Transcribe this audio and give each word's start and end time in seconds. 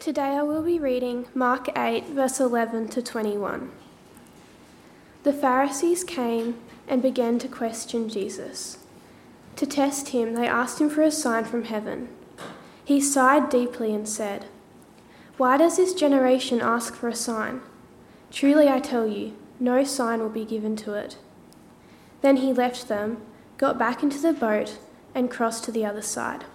Today 0.00 0.38
I 0.38 0.42
will 0.42 0.62
be 0.62 0.78
reading 0.78 1.26
Mark 1.34 1.68
8, 1.76 2.06
verse 2.06 2.40
11 2.40 2.88
to 2.88 3.02
21. 3.02 3.70
The 5.24 5.32
Pharisees 5.34 6.04
came 6.04 6.58
and 6.88 7.02
began 7.02 7.38
to 7.38 7.48
question 7.48 8.08
Jesus. 8.08 8.78
To 9.56 9.66
test 9.66 10.08
him, 10.08 10.32
they 10.32 10.48
asked 10.48 10.80
him 10.80 10.88
for 10.88 11.02
a 11.02 11.10
sign 11.10 11.44
from 11.44 11.64
heaven. 11.64 12.08
He 12.82 12.98
sighed 12.98 13.50
deeply 13.50 13.94
and 13.94 14.08
said, 14.08 14.46
Why 15.36 15.58
does 15.58 15.76
this 15.76 15.92
generation 15.92 16.62
ask 16.62 16.94
for 16.94 17.08
a 17.08 17.14
sign? 17.14 17.60
Truly 18.30 18.70
I 18.70 18.80
tell 18.80 19.06
you, 19.06 19.36
no 19.58 19.84
sign 19.84 20.20
will 20.20 20.30
be 20.30 20.46
given 20.46 20.76
to 20.76 20.94
it. 20.94 21.18
Then 22.22 22.38
he 22.38 22.54
left 22.54 22.88
them, 22.88 23.18
got 23.58 23.78
back 23.78 24.02
into 24.02 24.18
the 24.18 24.32
boat, 24.32 24.78
and 25.14 25.30
crossed 25.30 25.64
to 25.64 25.72
the 25.72 25.84
other 25.84 26.00
side. 26.00 26.46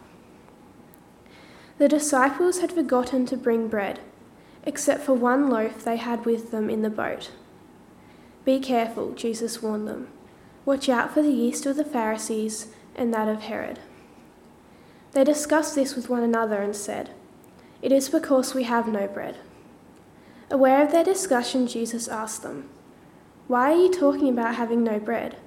The 1.77 1.89
disciples 1.89 2.59
had 2.59 2.71
forgotten 2.71 3.25
to 3.25 3.35
bring 3.35 3.67
bread, 3.67 3.99
except 4.63 5.03
for 5.03 5.13
one 5.13 5.49
loaf 5.49 5.83
they 5.83 5.97
had 5.97 6.25
with 6.25 6.51
them 6.51 6.69
in 6.69 6.81
the 6.81 6.89
boat. 6.89 7.31
Be 8.45 8.59
careful, 8.59 9.13
Jesus 9.13 9.61
warned 9.61 9.87
them. 9.87 10.07
Watch 10.63 10.87
out 10.87 11.13
for 11.13 11.21
the 11.21 11.31
yeast 11.31 11.65
of 11.65 11.75
the 11.75 11.83
Pharisees 11.83 12.67
and 12.95 13.13
that 13.13 13.27
of 13.27 13.41
Herod. 13.41 13.79
They 15.11 15.23
discussed 15.23 15.75
this 15.75 15.95
with 15.95 16.09
one 16.09 16.23
another 16.23 16.61
and 16.61 16.75
said, 16.75 17.09
It 17.81 17.91
is 17.91 18.09
because 18.09 18.53
we 18.53 18.63
have 18.63 18.87
no 18.87 19.07
bread. 19.07 19.37
Aware 20.49 20.83
of 20.83 20.91
their 20.91 21.03
discussion, 21.03 21.67
Jesus 21.67 22.07
asked 22.07 22.43
them, 22.43 22.69
Why 23.47 23.73
are 23.73 23.77
you 23.77 23.91
talking 23.91 24.29
about 24.29 24.55
having 24.55 24.83
no 24.83 24.99
bread? 24.99 25.37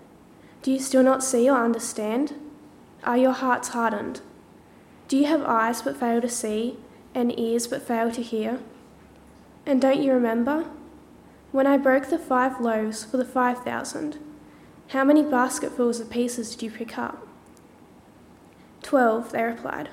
Do 0.62 0.72
you 0.72 0.78
still 0.78 1.02
not 1.02 1.24
see 1.24 1.48
or 1.48 1.64
understand? 1.64 2.34
Are 3.04 3.16
your 3.16 3.32
hearts 3.32 3.68
hardened? 3.68 4.20
Do 5.08 5.16
you 5.16 5.24
have 5.24 5.42
eyes 5.42 5.80
but 5.80 5.96
fail 5.96 6.20
to 6.20 6.28
see, 6.28 6.76
and 7.14 7.36
ears 7.38 7.66
but 7.66 7.82
fail 7.82 8.12
to 8.12 8.22
hear? 8.22 8.60
And 9.64 9.80
don't 9.80 10.02
you 10.02 10.12
remember? 10.12 10.66
When 11.50 11.66
I 11.66 11.78
broke 11.78 12.08
the 12.08 12.18
five 12.18 12.60
loaves 12.60 13.04
for 13.04 13.16
the 13.16 13.24
five 13.24 13.64
thousand, 13.64 14.18
how 14.88 15.04
many 15.04 15.22
basketfuls 15.22 15.98
of 15.98 16.10
pieces 16.10 16.50
did 16.50 16.62
you 16.62 16.70
pick 16.70 16.98
up? 16.98 17.26
Twelve, 18.82 19.32
they 19.32 19.42
replied. 19.42 19.88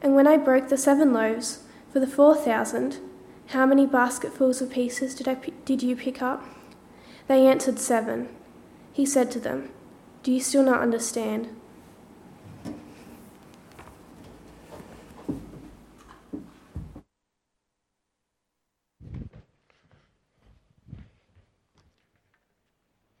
And 0.00 0.14
when 0.14 0.28
I 0.28 0.36
broke 0.36 0.68
the 0.68 0.78
seven 0.78 1.12
loaves 1.12 1.64
for 1.92 1.98
the 1.98 2.06
four 2.06 2.36
thousand, 2.36 3.00
how 3.48 3.66
many 3.66 3.86
basketfuls 3.86 4.62
of 4.62 4.70
pieces 4.70 5.16
did, 5.16 5.26
I, 5.26 5.34
did 5.64 5.82
you 5.82 5.96
pick 5.96 6.22
up? 6.22 6.44
They 7.26 7.46
answered, 7.46 7.80
Seven. 7.80 8.28
He 8.92 9.04
said 9.04 9.32
to 9.32 9.40
them, 9.40 9.70
Do 10.22 10.30
you 10.30 10.40
still 10.40 10.62
not 10.62 10.80
understand? 10.80 11.48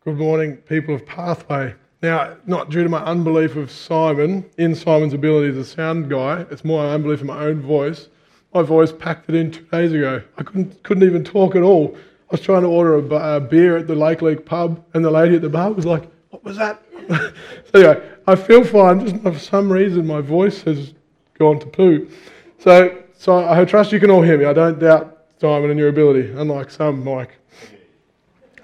Good 0.04 0.18
morning, 0.18 0.56
people 0.56 0.96
of 0.96 1.06
Pathway. 1.06 1.76
Now, 2.02 2.36
not 2.44 2.70
due 2.70 2.82
to 2.82 2.88
my 2.88 3.04
unbelief 3.04 3.54
of 3.54 3.70
Simon, 3.70 4.44
in 4.58 4.74
Simon's 4.74 5.14
ability 5.14 5.50
as 5.50 5.56
a 5.56 5.64
sound 5.64 6.10
guy, 6.10 6.44
it's 6.50 6.64
more 6.64 6.82
my 6.82 6.92
unbelief 6.92 7.20
in 7.20 7.28
my 7.28 7.38
own 7.44 7.60
voice. 7.60 8.08
My 8.52 8.62
voice 8.62 8.90
packed 8.90 9.28
it 9.28 9.36
in 9.36 9.52
two 9.52 9.62
days 9.66 9.92
ago. 9.92 10.20
I 10.38 10.42
couldn't, 10.42 10.82
couldn't 10.82 11.04
even 11.04 11.22
talk 11.22 11.54
at 11.54 11.62
all. 11.62 11.96
I 11.96 12.32
was 12.32 12.40
trying 12.40 12.62
to 12.62 12.66
order 12.66 12.96
a, 12.96 13.36
a 13.36 13.40
beer 13.40 13.76
at 13.76 13.86
the 13.86 13.94
Lake 13.94 14.22
Leak 14.22 14.44
pub, 14.44 14.84
and 14.92 15.04
the 15.04 15.10
lady 15.12 15.36
at 15.36 15.42
the 15.42 15.48
bar 15.48 15.70
was 15.70 15.86
like, 15.86 16.10
What 16.30 16.42
was 16.42 16.56
that? 16.56 16.82
so, 17.08 17.32
anyway, 17.72 18.04
I 18.26 18.34
feel 18.34 18.64
fine, 18.64 19.06
just 19.06 19.22
for 19.22 19.38
some 19.38 19.72
reason 19.72 20.04
my 20.04 20.20
voice 20.20 20.62
has 20.62 20.94
gone 21.38 21.60
to 21.60 21.66
poo. 21.66 22.10
So, 22.58 23.04
so 23.16 23.48
I 23.48 23.64
trust 23.64 23.92
you 23.92 24.00
can 24.00 24.10
all 24.10 24.22
hear 24.22 24.36
me. 24.36 24.46
I 24.46 24.52
don't 24.52 24.80
doubt 24.80 25.26
Simon 25.40 25.70
and 25.70 25.78
your 25.78 25.90
ability, 25.90 26.32
unlike 26.32 26.72
some, 26.72 27.04
Mike. 27.04 27.38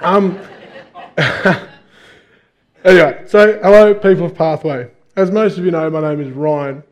Um, 0.01 0.37
anyway, 2.85 3.25
so 3.27 3.59
hello, 3.61 3.93
people 3.93 4.27
of 4.27 4.37
Pathway. 4.37 4.89
As 5.17 5.33
most 5.33 5.59
of 5.59 5.65
you 5.65 5.73
know, 5.73 5.91
my 5.91 6.01
name 6.01 6.21
is 6.21 6.31
Ryan. 6.31 6.85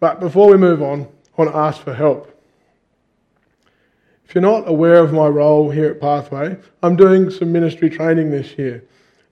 But 0.00 0.20
before 0.20 0.50
we 0.50 0.58
move 0.58 0.82
on, 0.82 1.02
I 1.02 1.42
want 1.42 1.50
to 1.50 1.56
ask 1.56 1.80
for 1.80 1.94
help. 1.94 2.30
If 4.26 4.34
you're 4.34 4.42
not 4.42 4.68
aware 4.68 4.96
of 4.96 5.14
my 5.14 5.28
role 5.28 5.70
here 5.70 5.90
at 5.90 6.00
Pathway, 6.00 6.58
I'm 6.82 6.94
doing 6.94 7.30
some 7.30 7.52
ministry 7.52 7.88
training 7.88 8.30
this 8.30 8.58
year, 8.58 8.84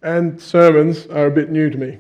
and 0.03 0.41
sermons 0.41 1.07
are 1.09 1.27
a 1.27 1.31
bit 1.31 1.51
new 1.51 1.69
to 1.69 1.77
me. 1.77 1.99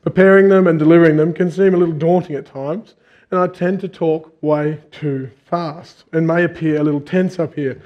Preparing 0.00 0.48
them 0.48 0.66
and 0.66 0.78
delivering 0.78 1.18
them 1.18 1.34
can 1.34 1.50
seem 1.50 1.74
a 1.74 1.76
little 1.76 1.94
daunting 1.94 2.36
at 2.36 2.46
times, 2.46 2.94
and 3.30 3.38
I 3.38 3.48
tend 3.48 3.80
to 3.80 3.88
talk 3.88 4.34
way 4.40 4.80
too 4.92 5.30
fast 5.44 6.04
and 6.14 6.26
may 6.26 6.44
appear 6.44 6.80
a 6.80 6.84
little 6.84 7.02
tense 7.02 7.38
up 7.38 7.54
here. 7.54 7.82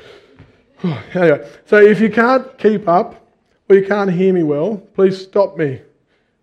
anyway, 1.13 1.51
so 1.67 1.79
if 1.79 2.01
you 2.01 2.09
can't 2.09 2.57
keep 2.57 2.87
up, 2.87 3.24
or 3.69 3.77
you 3.77 3.87
can't 3.87 4.11
hear 4.11 4.33
me 4.33 4.43
well, 4.43 4.77
please 4.95 5.21
stop 5.21 5.57
me. 5.57 5.81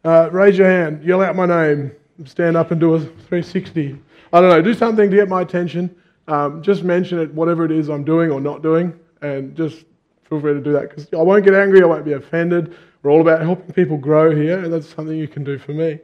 Uh, 0.03 0.29
raise 0.31 0.57
your 0.57 0.67
hand, 0.67 1.03
yell 1.03 1.21
out 1.21 1.35
my 1.35 1.45
name, 1.45 1.91
stand 2.25 2.57
up 2.57 2.71
and 2.71 2.79
do 2.79 2.95
a 2.95 2.99
360. 2.99 3.97
I 4.33 4.41
don't 4.41 4.49
know, 4.49 4.61
do 4.61 4.73
something 4.73 5.09
to 5.09 5.15
get 5.15 5.29
my 5.29 5.41
attention. 5.41 5.95
Um, 6.27 6.61
just 6.61 6.83
mention 6.83 7.19
it, 7.19 7.33
whatever 7.33 7.65
it 7.65 7.71
is 7.71 7.89
I'm 7.89 8.03
doing 8.03 8.31
or 8.31 8.39
not 8.39 8.63
doing, 8.63 8.97
and 9.21 9.55
just 9.55 9.85
feel 10.27 10.39
free 10.39 10.53
to 10.53 10.61
do 10.61 10.71
that 10.71 10.89
because 10.89 11.07
I 11.13 11.17
won't 11.17 11.43
get 11.43 11.53
angry, 11.53 11.81
I 11.83 11.85
won't 11.85 12.05
be 12.05 12.13
offended. 12.13 12.75
We're 13.03 13.11
all 13.11 13.21
about 13.21 13.41
helping 13.41 13.73
people 13.73 13.97
grow 13.97 14.33
here, 14.35 14.63
and 14.63 14.71
that's 14.71 14.87
something 14.87 15.17
you 15.17 15.27
can 15.27 15.43
do 15.43 15.57
for 15.57 15.73
me. 15.73 15.99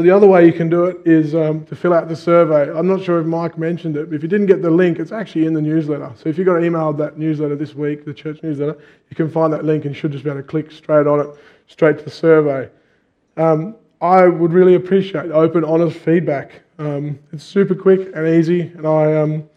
So 0.00 0.04
the 0.04 0.16
other 0.16 0.26
way 0.26 0.46
you 0.46 0.52
can 0.54 0.70
do 0.70 0.86
it 0.86 0.96
is 1.04 1.34
um, 1.34 1.66
to 1.66 1.76
fill 1.76 1.92
out 1.92 2.08
the 2.08 2.16
survey. 2.16 2.72
I'm 2.74 2.88
not 2.88 3.04
sure 3.04 3.20
if 3.20 3.26
Mike 3.26 3.58
mentioned 3.58 3.98
it, 3.98 4.08
but 4.08 4.16
if 4.16 4.22
you 4.22 4.30
didn't 4.30 4.46
get 4.46 4.62
the 4.62 4.70
link, 4.70 4.98
it's 4.98 5.12
actually 5.12 5.44
in 5.44 5.52
the 5.52 5.60
newsletter. 5.60 6.10
So 6.16 6.30
if 6.30 6.38
you 6.38 6.44
got 6.46 6.62
emailed 6.62 6.96
that 6.96 7.18
newsletter 7.18 7.54
this 7.54 7.74
week, 7.74 8.06
the 8.06 8.14
church 8.14 8.42
newsletter, 8.42 8.78
you 9.10 9.14
can 9.14 9.30
find 9.30 9.52
that 9.52 9.66
link 9.66 9.84
and 9.84 9.94
should 9.94 10.12
just 10.12 10.24
be 10.24 10.30
able 10.30 10.40
to 10.40 10.48
click 10.48 10.72
straight 10.72 11.06
on 11.06 11.20
it, 11.20 11.26
straight 11.66 11.98
to 11.98 12.04
the 12.04 12.10
survey. 12.10 12.70
Um, 13.36 13.76
I 14.00 14.26
would 14.26 14.54
really 14.54 14.74
appreciate 14.74 15.30
open, 15.32 15.64
honest 15.64 15.98
feedback. 15.98 16.62
Um, 16.78 17.18
it's 17.30 17.44
super 17.44 17.74
quick 17.74 18.10
and 18.14 18.26
easy, 18.26 18.72
and 18.74 18.86
I, 18.86 19.20
um, 19.20 19.50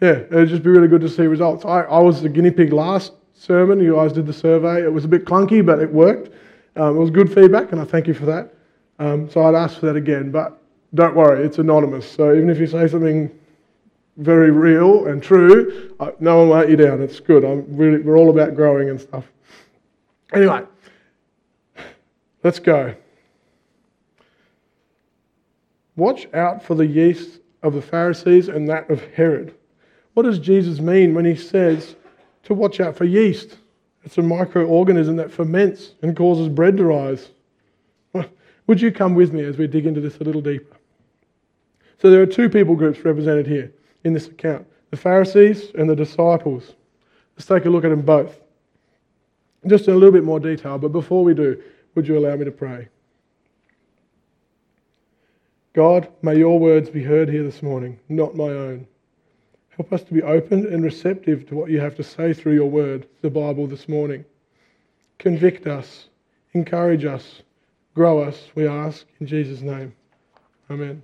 yeah, 0.00 0.12
it 0.12 0.30
would 0.30 0.48
just 0.48 0.62
be 0.62 0.70
really 0.70 0.88
good 0.88 1.02
to 1.02 1.08
see 1.10 1.26
results. 1.26 1.66
I, 1.66 1.82
I 1.82 1.98
was 1.98 2.22
the 2.22 2.30
guinea 2.30 2.50
pig 2.50 2.72
last 2.72 3.12
sermon. 3.34 3.78
You 3.78 3.96
guys 3.96 4.14
did 4.14 4.24
the 4.24 4.32
survey. 4.32 4.82
It 4.82 4.90
was 4.90 5.04
a 5.04 5.08
bit 5.08 5.26
clunky, 5.26 5.62
but 5.62 5.80
it 5.80 5.92
worked. 5.92 6.30
Um, 6.76 6.96
it 6.96 6.98
was 6.98 7.10
good 7.10 7.30
feedback, 7.30 7.72
and 7.72 7.80
I 7.82 7.84
thank 7.84 8.06
you 8.06 8.14
for 8.14 8.24
that. 8.24 8.54
Um, 8.98 9.30
so 9.30 9.42
I'd 9.42 9.54
ask 9.54 9.80
for 9.80 9.86
that 9.86 9.96
again, 9.96 10.30
but 10.30 10.60
don't 10.94 11.16
worry, 11.16 11.44
it's 11.44 11.58
anonymous. 11.58 12.10
So 12.10 12.34
even 12.34 12.50
if 12.50 12.58
you 12.58 12.66
say 12.66 12.86
something 12.86 13.30
very 14.18 14.50
real 14.50 15.06
and 15.06 15.22
true, 15.22 15.94
I, 15.98 16.12
no 16.20 16.38
one 16.38 16.48
will 16.48 16.56
let 16.56 16.68
you 16.68 16.76
down. 16.76 17.00
It's 17.00 17.18
good. 17.18 17.42
Really, 17.68 17.98
we're 18.02 18.18
all 18.18 18.30
about 18.30 18.54
growing 18.54 18.90
and 18.90 19.00
stuff. 19.00 19.24
Anyway, 20.32 20.62
let's 22.42 22.58
go. 22.58 22.94
Watch 25.96 26.26
out 26.32 26.62
for 26.62 26.74
the 26.74 26.86
yeast 26.86 27.40
of 27.62 27.74
the 27.74 27.82
Pharisees 27.82 28.48
and 28.48 28.68
that 28.68 28.90
of 28.90 29.02
Herod. 29.14 29.54
What 30.14 30.24
does 30.24 30.38
Jesus 30.38 30.80
mean 30.80 31.14
when 31.14 31.24
he 31.24 31.36
says 31.36 31.96
to 32.44 32.54
watch 32.54 32.80
out 32.80 32.96
for 32.96 33.04
yeast? 33.04 33.58
It's 34.04 34.18
a 34.18 34.22
microorganism 34.22 35.16
that 35.16 35.30
ferments 35.30 35.92
and 36.02 36.16
causes 36.16 36.48
bread 36.48 36.76
to 36.78 36.84
rise. 36.84 37.28
Would 38.66 38.80
you 38.80 38.92
come 38.92 39.14
with 39.14 39.32
me 39.32 39.44
as 39.44 39.56
we 39.56 39.66
dig 39.66 39.86
into 39.86 40.00
this 40.00 40.18
a 40.18 40.24
little 40.24 40.40
deeper? 40.40 40.76
So 42.00 42.10
there 42.10 42.22
are 42.22 42.26
two 42.26 42.48
people 42.48 42.74
groups 42.74 43.04
represented 43.04 43.46
here 43.46 43.72
in 44.04 44.12
this 44.12 44.26
account 44.26 44.66
the 44.90 44.96
Pharisees 44.96 45.70
and 45.74 45.88
the 45.88 45.96
disciples. 45.96 46.74
Let's 47.36 47.46
take 47.46 47.64
a 47.64 47.70
look 47.70 47.84
at 47.84 47.88
them 47.88 48.02
both. 48.02 48.38
Just 49.66 49.88
in 49.88 49.94
a 49.94 49.96
little 49.96 50.12
bit 50.12 50.24
more 50.24 50.40
detail, 50.40 50.76
but 50.76 50.92
before 50.92 51.24
we 51.24 51.32
do, 51.32 51.62
would 51.94 52.06
you 52.06 52.18
allow 52.18 52.36
me 52.36 52.44
to 52.44 52.50
pray? 52.50 52.88
God, 55.72 56.08
may 56.20 56.36
your 56.36 56.58
words 56.58 56.90
be 56.90 57.02
heard 57.02 57.30
here 57.30 57.42
this 57.42 57.62
morning, 57.62 57.98
not 58.10 58.36
my 58.36 58.48
own. 58.48 58.86
Help 59.70 59.92
us 59.92 60.02
to 60.02 60.12
be 60.12 60.22
open 60.22 60.66
and 60.66 60.84
receptive 60.84 61.48
to 61.48 61.54
what 61.54 61.70
you 61.70 61.80
have 61.80 61.94
to 61.96 62.04
say 62.04 62.34
through 62.34 62.54
your 62.54 62.68
word, 62.68 63.06
the 63.22 63.30
Bible, 63.30 63.66
this 63.66 63.88
morning. 63.88 64.26
Convict 65.18 65.66
us, 65.66 66.08
encourage 66.52 67.06
us, 67.06 67.42
Grow 67.94 68.22
us, 68.22 68.48
we 68.54 68.66
ask, 68.66 69.06
in 69.20 69.26
Jesus' 69.26 69.60
name. 69.60 69.94
Amen. 70.70 71.02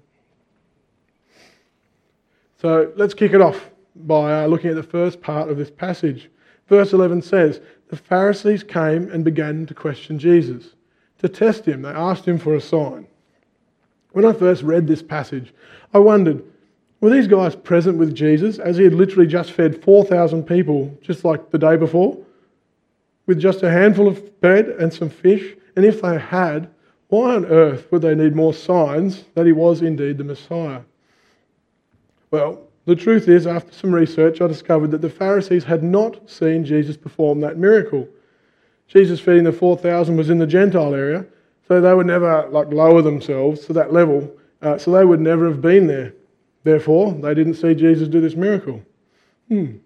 So 2.61 2.93
let's 2.96 3.14
kick 3.14 3.32
it 3.32 3.40
off 3.40 3.70
by 3.94 4.43
uh, 4.43 4.46
looking 4.46 4.70
at 4.70 4.76
the 4.76 4.82
first 4.82 5.20
part 5.20 5.50
of 5.50 5.58
this 5.58 5.70
passage. 5.70 6.31
Verse 6.67 6.93
11 6.93 7.23
says, 7.23 7.61
The 7.88 7.96
Pharisees 7.96 8.62
came 8.62 9.11
and 9.11 9.25
began 9.25 9.67
to 9.67 9.75
question 9.75 10.19
Jesus. 10.19 10.75
To 11.19 11.29
test 11.29 11.67
him, 11.67 11.82
they 11.82 11.90
asked 11.90 12.26
him 12.26 12.38
for 12.38 12.55
a 12.55 12.61
sign. 12.61 13.06
When 14.12 14.25
I 14.25 14.32
first 14.32 14.62
read 14.62 14.87
this 14.87 15.02
passage, 15.02 15.52
I 15.93 15.99
wondered, 15.99 16.43
were 17.00 17.11
these 17.11 17.29
guys 17.29 17.55
present 17.55 17.99
with 17.99 18.14
Jesus 18.14 18.58
as 18.58 18.76
he 18.76 18.85
had 18.85 18.94
literally 18.94 19.26
just 19.26 19.52
fed 19.52 19.82
4,000 19.82 20.44
people 20.44 20.96
just 21.02 21.25
like 21.25 21.50
the 21.50 21.58
day 21.58 21.76
before? 21.76 22.19
With 23.26 23.38
just 23.38 23.62
a 23.62 23.70
handful 23.70 24.08
of 24.08 24.40
bread 24.40 24.69
and 24.69 24.93
some 24.93 25.11
fish? 25.11 25.55
And 25.76 25.85
if 25.85 26.02
they 26.02 26.19
had, 26.19 26.69
why 27.08 27.34
on 27.34 27.46
earth 27.46 27.90
would 27.90 28.02
they 28.02 28.14
need 28.14 28.37
more 28.37 28.55
signs 28.55 29.25
that 29.34 29.46
he 29.46 29.52
was 29.52 29.82
indeed 29.82 30.19
the 30.19 30.25
Messiah? 30.25 30.81
Well, 32.31 32.60
the 32.84 32.96
truth 32.96 33.28
is, 33.28 33.46
after 33.46 33.72
some 33.72 33.94
research, 33.94 34.40
I 34.40 34.46
discovered 34.46 34.90
that 34.93 35.02
the 35.02 35.10
Pharisees 35.10 35.64
had 35.64 35.82
not 35.82 36.31
seen 36.31 36.64
Jesus 36.64 36.96
perform 36.96 37.40
that 37.40 37.58
miracle. 37.58 38.08
Jesus 38.87 39.20
feeding 39.20 39.44
the 39.44 39.52
4,000 39.52 40.16
was 40.16 40.31
in 40.31 40.38
the 40.38 40.46
Gentile 40.46 40.94
area, 40.94 41.26
so 41.66 41.81
they 41.81 41.94
would 41.94 42.06
never 42.06 42.49
like 42.49 42.72
lower 42.72 43.02
themselves 43.02 43.66
to 43.66 43.75
that 43.75 43.93
level, 43.93 44.31
uh, 44.62 44.78
so 44.78 44.90
they 44.90 45.04
would 45.04 45.20
never 45.20 45.46
have 45.49 45.61
been 45.61 45.87
there. 45.87 46.14
Therefore, 46.64 47.12
they 47.12 47.34
didn't 47.34 47.54
see 47.54 47.75
Jesus 47.75 48.08
do 48.08 48.20
this 48.20 48.34
miracle. 48.34 48.82
Hmm. 49.49 49.76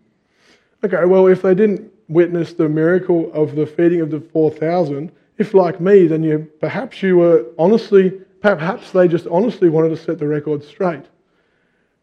Okay, 0.84 1.04
well, 1.04 1.26
if 1.26 1.42
they 1.42 1.54
didn't 1.54 1.92
witness 2.08 2.52
the 2.52 2.68
miracle 2.68 3.32
of 3.32 3.54
the 3.54 3.66
feeding 3.66 4.00
of 4.00 4.10
the 4.10 4.20
4,000, 4.20 5.12
if 5.42 5.54
like 5.54 5.80
me, 5.80 6.06
then 6.06 6.22
you 6.22 6.50
perhaps 6.60 7.02
you 7.02 7.18
were 7.18 7.46
honestly, 7.58 8.10
perhaps 8.40 8.92
they 8.92 9.06
just 9.06 9.26
honestly 9.26 9.68
wanted 9.68 9.90
to 9.90 9.96
set 9.96 10.18
the 10.18 10.26
record 10.26 10.64
straight. 10.64 11.04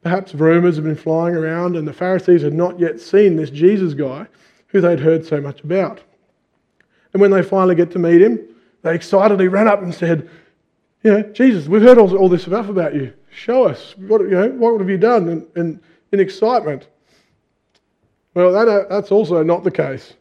Perhaps 0.04 0.36
rumours 0.36 0.76
have 0.76 0.86
been 0.86 0.96
flying 0.96 1.36
around 1.36 1.76
and 1.76 1.88
the 1.88 1.94
Pharisees 1.94 2.44
had 2.44 2.54
not 2.54 2.80
yet 2.80 3.00
seen 3.00 3.36
this 3.36 3.50
Jesus 3.50 3.94
guy 3.94 4.28
who 4.68 4.80
they'd 4.82 5.00
heard 5.00 5.26
so 5.26 5.42
much 5.42 5.62
about. 5.62 6.02
And 7.14 7.22
when 7.22 7.32
they 7.32 7.42
finally 7.42 7.76
get 7.76 7.92
to 7.92 8.00
meet 8.00 8.22
him, 8.22 8.40
they 8.84 8.94
excitedly 8.94 9.48
ran 9.48 9.68
up 9.68 9.82
and 9.82 9.94
said, 9.94 10.30
You 11.04 11.12
know, 11.12 11.22
Jesus, 11.24 11.68
we've 11.68 11.82
heard 11.82 11.98
all, 11.98 12.16
all 12.16 12.30
this 12.30 12.44
stuff 12.44 12.70
about 12.70 12.94
you. 12.94 13.14
Show 13.32 13.66
us. 13.66 13.96
What, 13.98 14.22
you 14.22 14.30
know, 14.30 14.50
what 14.50 14.80
have 14.80 14.90
you 14.90 14.98
done? 14.98 15.30
And, 15.30 15.48
and 15.56 15.82
in 16.12 16.20
excitement. 16.20 16.88
Well, 18.34 18.52
that, 18.52 18.68
uh, 18.68 18.86
that's 18.90 19.12
also 19.12 19.44
not 19.44 19.64
the 19.64 19.72
case. 19.72 20.14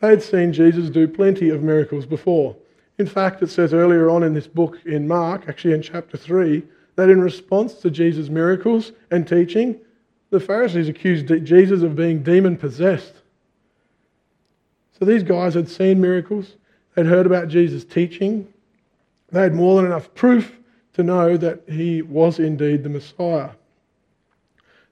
They'd 0.00 0.22
seen 0.22 0.52
Jesus 0.52 0.90
do 0.90 1.08
plenty 1.08 1.50
of 1.50 1.62
miracles 1.62 2.06
before. 2.06 2.56
In 2.98 3.06
fact, 3.06 3.42
it 3.42 3.50
says 3.50 3.74
earlier 3.74 4.10
on 4.10 4.22
in 4.22 4.34
this 4.34 4.46
book 4.46 4.78
in 4.84 5.08
Mark, 5.08 5.48
actually 5.48 5.74
in 5.74 5.82
chapter 5.82 6.16
3, 6.16 6.62
that 6.96 7.10
in 7.10 7.20
response 7.20 7.74
to 7.74 7.90
Jesus' 7.90 8.28
miracles 8.28 8.92
and 9.10 9.26
teaching, 9.26 9.78
the 10.30 10.40
Pharisees 10.40 10.88
accused 10.88 11.28
Jesus 11.44 11.82
of 11.82 11.96
being 11.96 12.22
demon 12.22 12.56
possessed. 12.56 13.14
So 14.98 15.04
these 15.04 15.22
guys 15.22 15.54
had 15.54 15.68
seen 15.68 16.00
miracles, 16.00 16.56
they'd 16.94 17.06
heard 17.06 17.26
about 17.26 17.48
Jesus' 17.48 17.84
teaching, 17.84 18.52
they 19.30 19.42
had 19.42 19.54
more 19.54 19.76
than 19.76 19.86
enough 19.86 20.12
proof 20.14 20.58
to 20.94 21.02
know 21.02 21.36
that 21.36 21.62
he 21.68 22.02
was 22.02 22.38
indeed 22.40 22.82
the 22.82 22.88
Messiah. 22.88 23.50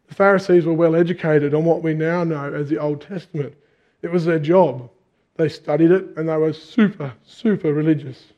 The 0.09 0.14
Pharisees 0.14 0.64
were 0.64 0.73
well 0.73 0.94
educated 0.94 1.55
on 1.55 1.64
what 1.64 1.82
we 1.82 1.94
now 1.94 2.23
know 2.23 2.55
as 2.55 2.69
the 2.69 2.79
Old 2.79 3.00
Testament. 3.00 3.55
It 4.02 4.12
was 4.12 4.25
their 4.25 4.38
job. 4.38 4.88
They 5.37 5.49
studied 5.49 5.91
it 5.91 6.17
and 6.17 6.29
they 6.29 6.37
were 6.37 6.53
super, 6.53 7.12
super 7.25 7.73
religious. 7.73 8.33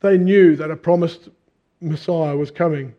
They 0.00 0.18
knew 0.18 0.56
that 0.56 0.70
a 0.70 0.76
promised 0.76 1.28
Messiah 1.80 2.36
was 2.36 2.50
coming. 2.50 2.94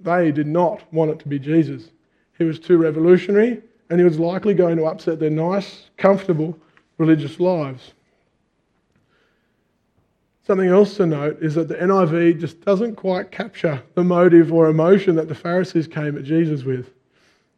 They 0.00 0.32
did 0.32 0.46
not 0.46 0.92
want 0.92 1.10
it 1.10 1.18
to 1.20 1.28
be 1.28 1.38
Jesus. 1.38 1.90
He 2.36 2.44
was 2.44 2.58
too 2.58 2.78
revolutionary 2.78 3.62
and 3.90 3.98
he 3.98 4.04
was 4.04 4.18
likely 4.18 4.54
going 4.54 4.76
to 4.76 4.84
upset 4.84 5.18
their 5.18 5.30
nice, 5.30 5.90
comfortable 5.96 6.58
religious 6.98 7.40
lives. 7.40 7.94
Something 10.46 10.68
else 10.68 10.96
to 10.96 11.06
note 11.06 11.38
is 11.42 11.54
that 11.56 11.68
the 11.68 11.74
NIV 11.74 12.40
just 12.40 12.64
doesn't 12.64 12.96
quite 12.96 13.30
capture 13.30 13.82
the 13.94 14.04
motive 14.04 14.52
or 14.52 14.68
emotion 14.68 15.14
that 15.16 15.28
the 15.28 15.34
Pharisees 15.34 15.86
came 15.86 16.16
at 16.16 16.24
Jesus 16.24 16.64
with. 16.64 16.90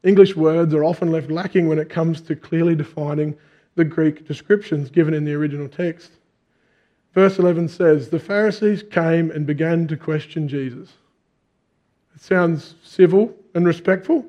English 0.03 0.35
words 0.35 0.75
are 0.75 0.85
often 0.85 1.13
left 1.13 1.31
lacking 1.31 1.69
when 1.69 1.79
it 1.79 1.89
comes 1.89 2.21
to 2.23 2.35
clearly 2.35 2.75
defining 2.75 3.37
the 3.81 3.85
Greek 3.87 4.29
descriptions 4.29 4.91
given 4.91 5.15
in 5.15 5.25
the 5.25 5.33
original 5.33 5.67
text. 5.67 6.11
Verse 7.15 7.39
11 7.39 7.69
says, 7.69 8.11
The 8.11 8.21
Pharisees 8.21 8.83
came 8.83 9.31
and 9.31 9.47
began 9.47 9.87
to 9.89 9.97
question 9.97 10.49
Jesus. 10.49 10.93
It 12.15 12.21
sounds 12.21 12.75
civil 12.85 13.35
and 13.55 13.67
respectful. 13.67 14.27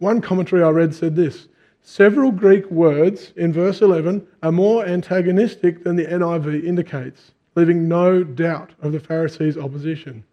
One 0.00 0.20
commentary 0.20 0.62
I 0.62 0.68
read 0.68 0.94
said 0.94 1.16
this 1.16 1.48
Several 1.80 2.30
Greek 2.30 2.70
words 2.70 3.32
in 3.36 3.54
verse 3.54 3.80
11 3.80 4.26
are 4.42 4.52
more 4.52 4.84
antagonistic 4.84 5.82
than 5.82 5.96
the 5.96 6.04
NIV 6.04 6.62
indicates, 6.62 7.32
leaving 7.54 7.88
no 7.88 8.22
doubt 8.22 8.72
of 8.82 8.92
the 8.92 9.00
Pharisees' 9.00 9.56
opposition. 9.56 10.24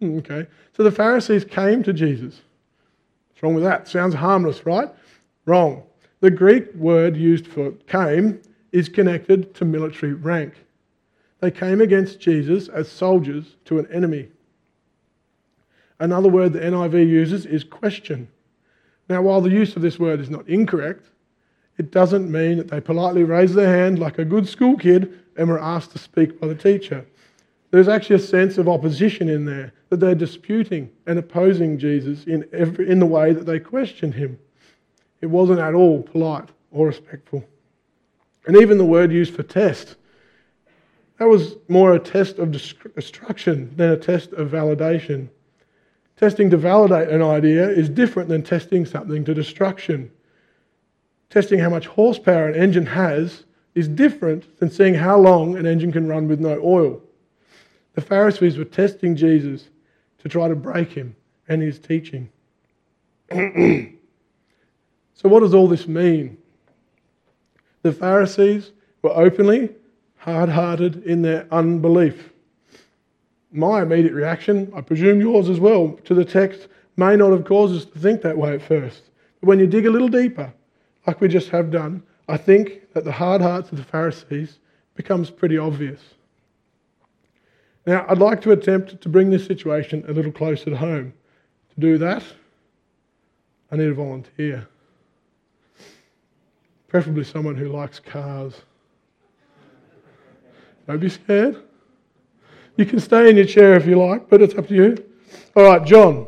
Hmm, 0.00 0.18
okay, 0.20 0.46
so 0.74 0.82
the 0.82 0.90
Pharisees 0.90 1.44
came 1.44 1.82
to 1.82 1.92
Jesus. 1.92 2.40
What's 3.28 3.42
wrong 3.42 3.54
with 3.54 3.64
that? 3.64 3.88
Sounds 3.88 4.14
harmless, 4.14 4.64
right? 4.64 4.88
Wrong. 5.44 5.82
The 6.20 6.30
Greek 6.30 6.74
word 6.74 7.16
used 7.16 7.46
for 7.46 7.72
came 7.86 8.40
is 8.72 8.88
connected 8.88 9.54
to 9.54 9.64
military 9.64 10.14
rank. 10.14 10.54
They 11.40 11.50
came 11.50 11.80
against 11.80 12.18
Jesus 12.18 12.68
as 12.68 12.90
soldiers 12.90 13.56
to 13.66 13.78
an 13.78 13.86
enemy. 13.92 14.28
Another 16.00 16.28
word 16.28 16.52
the 16.52 16.60
NIV 16.60 17.08
uses 17.08 17.46
is 17.46 17.64
question. 17.64 18.28
Now, 19.08 19.22
while 19.22 19.40
the 19.40 19.50
use 19.50 19.76
of 19.76 19.82
this 19.82 19.98
word 19.98 20.20
is 20.20 20.30
not 20.30 20.48
incorrect, 20.48 21.06
it 21.78 21.92
doesn't 21.92 22.30
mean 22.30 22.58
that 22.58 22.68
they 22.68 22.80
politely 22.80 23.22
raised 23.22 23.54
their 23.54 23.74
hand 23.74 23.98
like 23.98 24.18
a 24.18 24.24
good 24.24 24.48
school 24.48 24.76
kid 24.76 25.20
and 25.36 25.48
were 25.48 25.60
asked 25.60 25.92
to 25.92 25.98
speak 25.98 26.40
by 26.40 26.48
the 26.48 26.54
teacher. 26.54 27.06
There's 27.70 27.88
actually 27.88 28.16
a 28.16 28.20
sense 28.20 28.58
of 28.58 28.68
opposition 28.68 29.28
in 29.28 29.44
there, 29.44 29.72
that 29.90 30.00
they're 30.00 30.14
disputing 30.14 30.90
and 31.06 31.18
opposing 31.18 31.78
Jesus 31.78 32.24
in, 32.24 32.48
every, 32.52 32.88
in 32.90 32.98
the 32.98 33.06
way 33.06 33.32
that 33.32 33.46
they 33.46 33.60
questioned 33.60 34.14
him. 34.14 34.38
It 35.20 35.26
wasn't 35.26 35.60
at 35.60 35.74
all 35.74 36.02
polite 36.02 36.48
or 36.70 36.86
respectful. 36.86 37.44
And 38.46 38.56
even 38.56 38.78
the 38.78 38.84
word 38.84 39.12
used 39.12 39.34
for 39.34 39.42
test, 39.42 39.96
that 41.18 41.28
was 41.28 41.56
more 41.68 41.94
a 41.94 41.98
test 41.98 42.38
of 42.38 42.52
destruction 42.52 43.74
than 43.76 43.90
a 43.90 43.96
test 43.96 44.32
of 44.32 44.50
validation. 44.50 45.28
Testing 46.16 46.48
to 46.50 46.56
validate 46.56 47.08
an 47.08 47.22
idea 47.22 47.68
is 47.68 47.88
different 47.88 48.28
than 48.28 48.42
testing 48.42 48.86
something 48.86 49.24
to 49.24 49.34
destruction. 49.34 50.10
Testing 51.30 51.58
how 51.58 51.70
much 51.70 51.86
horsepower 51.86 52.48
an 52.48 52.54
engine 52.54 52.86
has 52.86 53.44
is 53.74 53.88
different 53.88 54.58
than 54.58 54.70
seeing 54.70 54.94
how 54.94 55.18
long 55.18 55.56
an 55.56 55.66
engine 55.66 55.92
can 55.92 56.08
run 56.08 56.28
with 56.28 56.40
no 56.40 56.60
oil. 56.62 57.02
The 57.94 58.00
Pharisees 58.00 58.56
were 58.56 58.64
testing 58.64 59.16
Jesus 59.16 59.68
to 60.18 60.28
try 60.28 60.48
to 60.48 60.56
break 60.56 60.92
him 60.92 61.16
and 61.48 61.60
his 61.62 61.78
teaching. 61.78 62.30
So, 65.20 65.28
what 65.28 65.40
does 65.40 65.52
all 65.52 65.66
this 65.66 65.88
mean? 65.88 66.38
The 67.82 67.92
Pharisees 67.92 68.70
were 69.02 69.10
openly 69.10 69.70
hard 70.16 70.48
hearted 70.48 71.02
in 71.04 71.22
their 71.22 71.46
unbelief. 71.50 72.32
My 73.50 73.82
immediate 73.82 74.12
reaction, 74.12 74.70
I 74.76 74.80
presume 74.80 75.20
yours 75.20 75.48
as 75.48 75.58
well, 75.58 75.98
to 76.04 76.14
the 76.14 76.24
text 76.24 76.68
may 76.96 77.16
not 77.16 77.32
have 77.32 77.44
caused 77.44 77.74
us 77.74 77.84
to 77.86 77.98
think 77.98 78.22
that 78.22 78.38
way 78.38 78.54
at 78.54 78.62
first. 78.62 79.10
But 79.40 79.48
when 79.48 79.58
you 79.58 79.66
dig 79.66 79.86
a 79.86 79.90
little 79.90 80.08
deeper, 80.08 80.52
like 81.04 81.20
we 81.20 81.26
just 81.26 81.48
have 81.48 81.72
done, 81.72 82.04
I 82.28 82.36
think 82.36 82.92
that 82.92 83.04
the 83.04 83.12
hard 83.12 83.40
hearts 83.40 83.72
of 83.72 83.78
the 83.78 83.84
Pharisees 83.84 84.60
becomes 84.94 85.30
pretty 85.30 85.58
obvious. 85.58 86.00
Now, 87.86 88.06
I'd 88.08 88.18
like 88.18 88.40
to 88.42 88.52
attempt 88.52 89.00
to 89.00 89.08
bring 89.08 89.30
this 89.30 89.46
situation 89.46 90.04
a 90.06 90.12
little 90.12 90.32
closer 90.32 90.66
to 90.66 90.76
home. 90.76 91.12
To 91.74 91.80
do 91.80 91.98
that, 91.98 92.22
I 93.72 93.76
need 93.76 93.88
a 93.88 93.94
volunteer 93.94 94.68
preferably 96.88 97.22
someone 97.22 97.54
who 97.54 97.68
likes 97.68 98.00
cars. 98.00 98.54
Don't 100.86 100.98
be 100.98 101.10
scared. 101.10 101.62
You 102.76 102.86
can 102.86 102.98
stay 102.98 103.28
in 103.28 103.36
your 103.36 103.44
chair 103.44 103.74
if 103.74 103.86
you 103.86 103.96
like, 103.98 104.28
but 104.30 104.40
it's 104.40 104.54
up 104.54 104.68
to 104.68 104.74
you. 104.74 105.04
All 105.54 105.64
right, 105.64 105.84
John. 105.84 106.26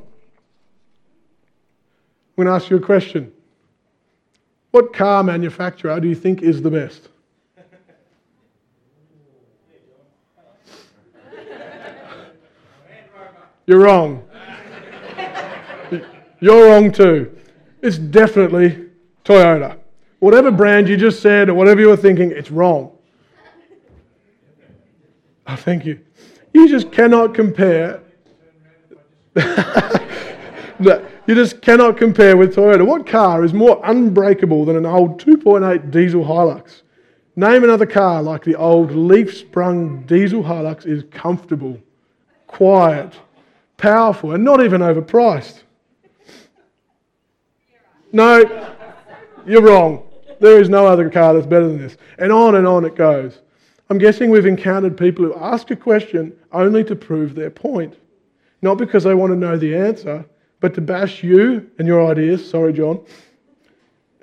I'm 2.37 2.45
going 2.45 2.47
to 2.47 2.53
ask 2.53 2.69
you 2.71 2.77
a 2.77 2.81
question. 2.81 3.33
What 4.71 4.93
car 4.93 5.23
manufacturer 5.25 5.99
do 5.99 6.09
you 6.09 6.15
think 6.15 6.43
is 6.43 6.61
the 6.61 6.71
best? 6.71 7.09
You're 13.67 13.81
wrong. 13.81 14.25
You're 16.41 16.69
wrong 16.69 16.91
too. 16.91 17.37
It's 17.83 17.99
definitely 17.99 18.89
Toyota. 19.25 19.80
Whatever 20.21 20.51
brand 20.51 20.89
you 20.89 20.97
just 20.97 21.21
said 21.21 21.49
or 21.49 21.55
whatever 21.55 21.81
you 21.81 21.89
were 21.89 21.97
thinking, 21.97 22.31
it's 22.31 22.51
wrong. 22.51 22.93
Oh, 25.47 25.57
thank 25.57 25.85
you. 25.85 25.99
You 26.53 26.69
just 26.69 26.93
cannot 26.93 27.35
compare. 27.35 28.03
you 29.35 29.45
just 31.27 31.63
cannot 31.63 31.97
compare 31.97 32.37
with 32.37 32.55
Toyota. 32.55 32.87
What 32.87 33.07
car 33.07 33.45
is 33.45 33.55
more 33.55 33.81
unbreakable 33.83 34.67
than 34.67 34.77
an 34.77 34.85
old 34.85 35.21
2.8 35.21 35.91
diesel 35.91 36.23
Hilux? 36.23 36.83
Name 37.35 37.65
another 37.65 37.87
car 37.87 38.23
like 38.23 38.45
the 38.45 38.57
old 38.57 38.93
leaf 38.93 39.35
sprung 39.35 40.03
diesel 40.03 40.43
Hilux 40.43 40.85
is 40.85 41.05
comfortable, 41.11 41.79
quiet, 42.47 43.15
powerful, 43.79 44.33
and 44.33 44.45
not 44.45 44.63
even 44.63 44.83
overpriced. 44.83 45.63
No, 48.13 48.75
you're 49.47 49.63
wrong. 49.63 50.10
There 50.41 50.61
is 50.61 50.69
no 50.69 50.87
other 50.87 51.09
car 51.11 51.35
that's 51.35 51.47
better 51.47 51.69
than 51.69 51.79
this. 51.79 51.97
And 52.19 52.33
on 52.33 52.57
and 52.57 52.67
on 52.67 52.85
it 52.85 52.97
goes. 52.97 53.39
I'm 53.89 53.99
guessing 53.99 54.31
we've 54.31 54.47
encountered 54.47 54.97
people 54.97 55.25
who 55.25 55.35
ask 55.35 55.71
a 55.71 55.77
question 55.77 56.33
only 56.53 56.83
to 56.85 56.97
prove 56.97 57.35
their 57.35 57.51
point. 57.51 57.97
Not 58.63 58.79
because 58.79 59.05
they 59.05 59.15
want 59.15 59.33
to 59.33 59.39
know 59.39 59.57
the 59.57 59.77
answer, 59.77 60.25
but 60.61 60.75
to 60.75 60.81
bash 60.81 61.23
you 61.23 61.71
and 61.79 61.87
your 61.87 62.11
ideas, 62.11 62.49
sorry, 62.49 62.73
John, 62.73 63.01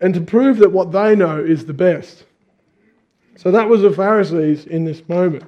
and 0.02 0.14
to 0.14 0.22
prove 0.22 0.58
that 0.58 0.72
what 0.72 0.92
they 0.92 1.16
know 1.16 1.40
is 1.40 1.66
the 1.66 1.74
best. 1.74 2.26
So 3.36 3.52
that 3.52 3.70
was 3.70 3.82
the 3.82 3.92
Pharisees 3.92 4.66
in 4.66 4.86
this 4.86 5.08
moment. 5.08 5.46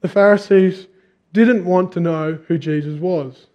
The 0.00 0.08
Pharisees 0.08 0.86
didn't 1.32 1.64
want 1.64 1.92
to 1.92 2.00
know 2.00 2.38
who 2.46 2.58
Jesus 2.58 3.00
was. 3.00 3.46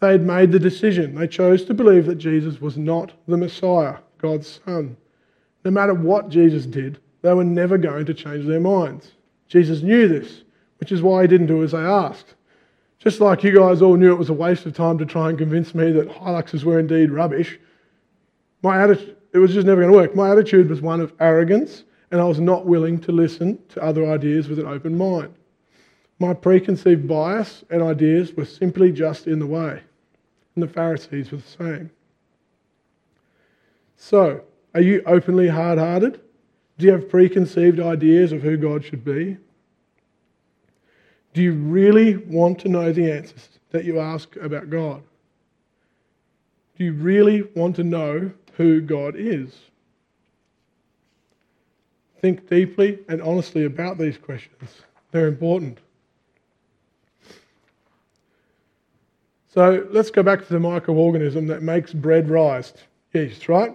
They 0.00 0.12
had 0.12 0.26
made 0.26 0.52
the 0.52 0.58
decision. 0.58 1.14
They 1.14 1.26
chose 1.26 1.64
to 1.64 1.74
believe 1.74 2.06
that 2.06 2.16
Jesus 2.16 2.60
was 2.60 2.76
not 2.76 3.12
the 3.26 3.36
Messiah, 3.36 3.96
God's 4.18 4.60
Son. 4.64 4.96
No 5.64 5.70
matter 5.70 5.94
what 5.94 6.28
Jesus 6.28 6.66
did, 6.66 6.98
they 7.22 7.32
were 7.34 7.44
never 7.44 7.76
going 7.78 8.06
to 8.06 8.14
change 8.14 8.46
their 8.46 8.60
minds. 8.60 9.12
Jesus 9.48 9.82
knew 9.82 10.08
this, 10.08 10.42
which 10.78 10.92
is 10.92 11.02
why 11.02 11.22
he 11.22 11.28
didn't 11.28 11.46
do 11.46 11.62
as 11.62 11.72
they 11.72 11.78
asked. 11.78 12.34
Just 12.98 13.20
like 13.20 13.44
you 13.44 13.54
guys 13.54 13.82
all 13.82 13.96
knew 13.96 14.12
it 14.12 14.18
was 14.18 14.30
a 14.30 14.34
waste 14.34 14.66
of 14.66 14.74
time 14.74 14.98
to 14.98 15.06
try 15.06 15.28
and 15.28 15.38
convince 15.38 15.74
me 15.74 15.92
that 15.92 16.08
Hiluxes 16.08 16.64
were 16.64 16.78
indeed 16.78 17.10
rubbish, 17.10 17.58
my 18.62 18.82
attitude, 18.82 19.16
it 19.32 19.38
was 19.38 19.52
just 19.52 19.66
never 19.66 19.82
going 19.82 19.92
to 19.92 19.98
work. 19.98 20.16
My 20.16 20.30
attitude 20.32 20.70
was 20.70 20.80
one 20.80 21.00
of 21.00 21.12
arrogance, 21.20 21.84
and 22.10 22.20
I 22.20 22.24
was 22.24 22.40
not 22.40 22.66
willing 22.66 22.98
to 23.00 23.12
listen 23.12 23.58
to 23.70 23.82
other 23.82 24.10
ideas 24.10 24.48
with 24.48 24.58
an 24.58 24.66
open 24.66 24.96
mind. 24.96 25.34
My 26.18 26.32
preconceived 26.32 27.06
bias 27.06 27.64
and 27.70 27.82
ideas 27.82 28.32
were 28.32 28.46
simply 28.46 28.90
just 28.90 29.26
in 29.26 29.38
the 29.38 29.46
way. 29.46 29.82
And 30.54 30.62
the 30.62 30.68
Pharisees 30.68 31.30
were 31.30 31.38
the 31.38 31.42
same. 31.44 31.90
So, 33.96 34.42
are 34.74 34.80
you 34.80 35.02
openly 35.06 35.48
hard 35.48 35.78
hearted? 35.78 36.20
Do 36.78 36.86
you 36.86 36.92
have 36.92 37.08
preconceived 37.08 37.80
ideas 37.80 38.32
of 38.32 38.42
who 38.42 38.56
God 38.56 38.84
should 38.84 39.04
be? 39.04 39.38
Do 41.32 41.42
you 41.42 41.52
really 41.52 42.16
want 42.16 42.58
to 42.60 42.68
know 42.68 42.92
the 42.92 43.10
answers 43.10 43.48
that 43.70 43.84
you 43.84 43.98
ask 44.00 44.36
about 44.36 44.70
God? 44.70 45.02
Do 46.76 46.84
you 46.84 46.92
really 46.92 47.42
want 47.54 47.76
to 47.76 47.84
know 47.84 48.30
who 48.56 48.80
God 48.80 49.14
is? 49.16 49.54
Think 52.20 52.48
deeply 52.48 52.98
and 53.08 53.22
honestly 53.22 53.64
about 53.64 53.98
these 53.98 54.18
questions. 54.18 54.82
They're 55.10 55.28
important. 55.28 55.78
So 59.52 59.86
let's 59.90 60.10
go 60.10 60.22
back 60.22 60.46
to 60.46 60.52
the 60.52 60.58
microorganism 60.58 61.48
that 61.48 61.62
makes 61.62 61.94
bread 61.94 62.28
rise 62.28 62.74
yeast, 63.14 63.48
right? 63.48 63.74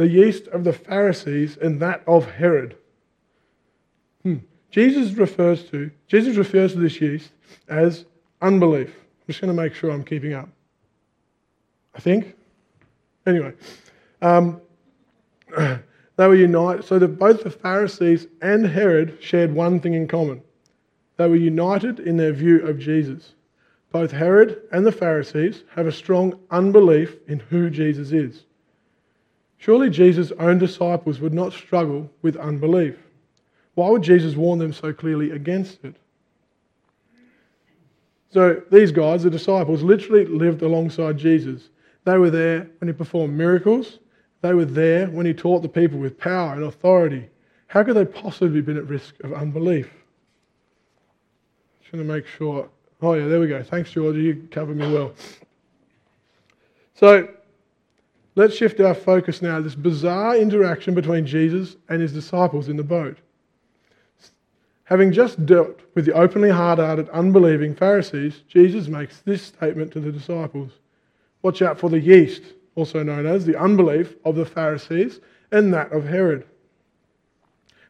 The 0.00 0.08
yeast 0.08 0.46
of 0.46 0.64
the 0.64 0.72
Pharisees 0.72 1.58
and 1.58 1.78
that 1.80 2.02
of 2.06 2.24
Herod. 2.24 2.74
Hmm. 4.22 4.36
Jesus 4.70 5.12
refers 5.12 5.64
to 5.64 5.90
Jesus 6.06 6.38
refers 6.38 6.72
to 6.72 6.78
this 6.78 6.98
yeast 7.02 7.32
as 7.68 8.06
unbelief. 8.40 8.88
I'm 8.88 9.26
just 9.26 9.42
going 9.42 9.54
to 9.54 9.62
make 9.62 9.74
sure 9.74 9.90
I'm 9.90 10.02
keeping 10.02 10.32
up. 10.32 10.48
I 11.94 12.00
think. 12.00 12.34
Anyway, 13.26 13.52
um, 14.22 14.62
they 15.58 15.82
were 16.16 16.34
united. 16.34 16.86
So 16.86 16.98
that 16.98 17.18
both 17.18 17.44
the 17.44 17.50
Pharisees 17.50 18.26
and 18.40 18.64
Herod 18.66 19.18
shared 19.20 19.52
one 19.52 19.80
thing 19.80 19.92
in 19.92 20.08
common. 20.08 20.40
They 21.18 21.28
were 21.28 21.36
united 21.36 22.00
in 22.00 22.16
their 22.16 22.32
view 22.32 22.66
of 22.66 22.78
Jesus. 22.78 23.34
Both 23.92 24.12
Herod 24.12 24.62
and 24.72 24.86
the 24.86 24.92
Pharisees 24.92 25.64
have 25.76 25.86
a 25.86 25.92
strong 25.92 26.40
unbelief 26.50 27.18
in 27.28 27.38
who 27.38 27.68
Jesus 27.68 28.12
is. 28.12 28.46
Surely 29.60 29.90
Jesus' 29.90 30.32
own 30.38 30.58
disciples 30.58 31.20
would 31.20 31.32
not 31.32 31.52
struggle 31.52 32.10
with 32.22 32.36
unbelief. 32.36 32.96
Why 33.74 33.88
would 33.88 34.02
Jesus 34.02 34.34
warn 34.34 34.58
them 34.58 34.72
so 34.72 34.92
clearly 34.92 35.30
against 35.30 35.84
it? 35.84 35.94
So 38.32 38.62
these 38.72 38.90
guys, 38.90 39.22
the 39.22 39.30
disciples, 39.30 39.82
literally 39.82 40.24
lived 40.24 40.62
alongside 40.62 41.16
Jesus. 41.16 41.68
They 42.04 42.18
were 42.18 42.30
there 42.30 42.68
when 42.78 42.88
he 42.88 42.92
performed 42.92 43.36
miracles. 43.36 43.98
They 44.40 44.54
were 44.54 44.64
there 44.64 45.06
when 45.06 45.26
he 45.26 45.34
taught 45.34 45.62
the 45.62 45.68
people 45.68 45.98
with 45.98 46.18
power 46.18 46.54
and 46.54 46.64
authority. 46.64 47.28
How 47.68 47.84
could 47.84 47.94
they 47.94 48.04
possibly 48.04 48.56
have 48.56 48.66
been 48.66 48.78
at 48.78 48.88
risk 48.88 49.14
of 49.22 49.32
unbelief? 49.32 49.90
Just 51.80 51.92
going 51.92 52.06
to 52.06 52.12
make 52.12 52.26
sure 52.26 52.68
Oh, 53.02 53.14
yeah, 53.14 53.28
there 53.28 53.40
we 53.40 53.46
go. 53.46 53.62
Thanks, 53.62 53.90
George. 53.90 54.16
You 54.16 54.46
covered 54.50 54.76
me 54.76 54.92
well. 54.92 55.14
So 56.94 57.28
let's 58.34 58.56
shift 58.56 58.80
our 58.80 58.94
focus 58.94 59.42
now 59.42 59.58
to 59.58 59.62
this 59.62 59.74
bizarre 59.74 60.36
interaction 60.36 60.94
between 60.94 61.26
Jesus 61.26 61.76
and 61.88 62.00
his 62.00 62.12
disciples 62.12 62.68
in 62.68 62.76
the 62.76 62.82
boat. 62.82 63.18
Having 64.84 65.12
just 65.12 65.46
dealt 65.46 65.80
with 65.94 66.04
the 66.04 66.12
openly 66.12 66.50
hard 66.50 66.78
hearted, 66.78 67.08
unbelieving 67.10 67.74
Pharisees, 67.74 68.42
Jesus 68.48 68.88
makes 68.88 69.20
this 69.20 69.42
statement 69.42 69.92
to 69.92 70.00
the 70.00 70.12
disciples 70.12 70.72
Watch 71.42 71.62
out 71.62 71.78
for 71.78 71.88
the 71.88 72.00
yeast, 72.00 72.42
also 72.74 73.02
known 73.02 73.24
as 73.24 73.46
the 73.46 73.58
unbelief 73.58 74.14
of 74.24 74.36
the 74.36 74.44
Pharisees 74.44 75.20
and 75.50 75.72
that 75.72 75.90
of 75.92 76.04
Herod. 76.04 76.44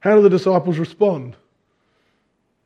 How 0.00 0.14
do 0.14 0.22
the 0.22 0.30
disciples 0.30 0.78
respond? 0.78 1.36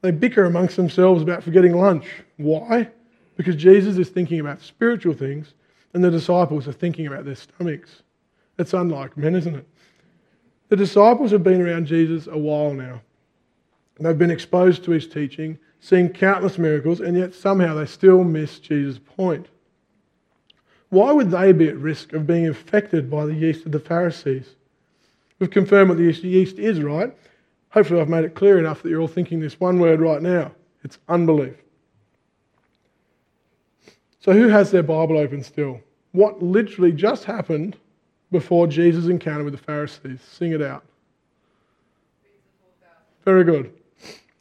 They 0.03 0.11
bicker 0.11 0.45
amongst 0.45 0.77
themselves 0.77 1.23
about 1.23 1.43
forgetting 1.43 1.77
lunch. 1.77 2.07
Why? 2.37 2.91
Because 3.37 3.57
Jesus 3.57 3.97
is 3.97 4.11
thinking 4.11 4.41
about 4.41 4.61
spiritual 4.61 5.15
things 5.15 5.55
and 5.95 6.05
the 6.05 6.11
disciples 6.11 6.69
are 6.69 6.73
thinking 6.73 7.07
about 7.07 7.25
their 7.25 7.37
stomachs. 7.37 8.03
It's 8.59 8.75
unlike 8.75 9.17
men, 9.17 9.35
isn't 9.35 9.55
it? 9.55 9.67
The 10.69 10.77
disciples 10.77 11.31
have 11.31 11.43
been 11.43 11.63
around 11.63 11.87
Jesus 11.87 12.27
a 12.27 12.37
while 12.37 12.75
now. 12.75 13.01
They've 14.01 14.19
been 14.19 14.31
exposed 14.31 14.85
to 14.85 14.91
his 14.91 15.07
teaching, 15.07 15.59
seen 15.79 16.09
countless 16.09 16.59
miracles, 16.59 17.01
and 17.01 17.17
yet 17.17 17.35
somehow 17.35 17.75
they 17.75 17.87
still 17.87 18.25
miss 18.25 18.59
Jesus' 18.59 18.99
point. 18.99 19.47
Why 20.89 21.13
would 21.13 21.31
they 21.31 21.53
be 21.53 21.69
at 21.69 21.77
risk 21.77 22.13
of 22.13 22.27
being 22.27 22.45
infected 22.45 23.11
by 23.11 23.27
the 23.27 23.35
yeast 23.35 23.67
of 23.67 23.73
the 23.73 23.81
Pharisees? 23.81 24.57
We've 25.39 25.51
confirmed 25.51 25.91
what 25.91 25.99
the 25.99 26.05
yeast 26.05 26.59
is, 26.59 26.81
right? 26.81 27.15
Hopefully, 27.71 28.01
I've 28.01 28.09
made 28.09 28.25
it 28.25 28.35
clear 28.35 28.59
enough 28.59 28.83
that 28.83 28.89
you're 28.89 29.01
all 29.01 29.09
thinking 29.09 29.41
this 29.41 29.59
one 29.59 29.79
word 29.79 30.01
right 30.01 30.23
now 30.23 30.53
it's 30.85 30.99
unbelief. 31.09 31.57
So, 34.25 34.33
who 34.33 34.49
has 34.49 34.71
their 34.71 34.83
Bible 34.83 35.19
open 35.19 35.43
still? 35.43 35.83
What 36.13 36.43
literally 36.43 36.93
just 36.93 37.25
happened 37.25 37.77
before 38.33 38.67
Jesus' 38.67 39.09
encounter 39.09 39.45
with 39.45 39.53
the 39.53 39.63
Pharisees? 39.63 40.19
Sing 40.23 40.53
it 40.53 40.63
out. 40.63 40.83
Very 43.27 43.45
good. 43.45 43.75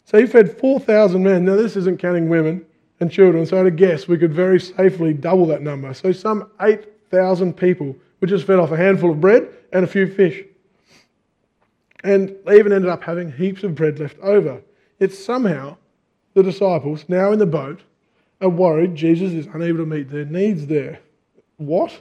So, 0.05 0.21
he 0.21 0.25
fed 0.25 0.57
4,000 0.57 1.21
men. 1.21 1.43
Now, 1.43 1.57
this 1.57 1.75
isn't 1.75 1.99
counting 1.99 2.29
women 2.29 2.65
and 3.01 3.11
children, 3.11 3.45
so 3.45 3.65
a 3.65 3.69
guess, 3.69 4.07
we 4.07 4.17
could 4.17 4.33
very 4.33 4.57
safely 4.57 5.13
double 5.13 5.45
that 5.47 5.61
number. 5.61 5.93
So, 5.93 6.13
some 6.13 6.49
8,000 6.61 7.51
people 7.51 7.93
were 8.21 8.27
just 8.27 8.47
fed 8.47 8.59
off 8.59 8.71
a 8.71 8.77
handful 8.77 9.11
of 9.11 9.19
bread 9.19 9.49
and 9.73 9.83
a 9.83 9.87
few 9.87 10.07
fish. 10.07 10.45
And 12.05 12.33
they 12.45 12.57
even 12.57 12.71
ended 12.71 12.89
up 12.89 13.03
having 13.03 13.33
heaps 13.33 13.63
of 13.63 13.75
bread 13.75 13.99
left 13.99 14.17
over. 14.19 14.61
Yet 14.99 15.11
somehow, 15.11 15.75
the 16.35 16.43
disciples, 16.43 17.03
now 17.09 17.33
in 17.33 17.39
the 17.39 17.45
boat, 17.45 17.81
are 18.43 18.50
worried 18.50 18.95
Jesus 18.95 19.31
is 19.33 19.47
unable 19.47 19.79
to 19.79 19.85
meet 19.85 20.09
their 20.09 20.25
needs 20.25 20.67
there. 20.67 21.00
What? 21.57 22.00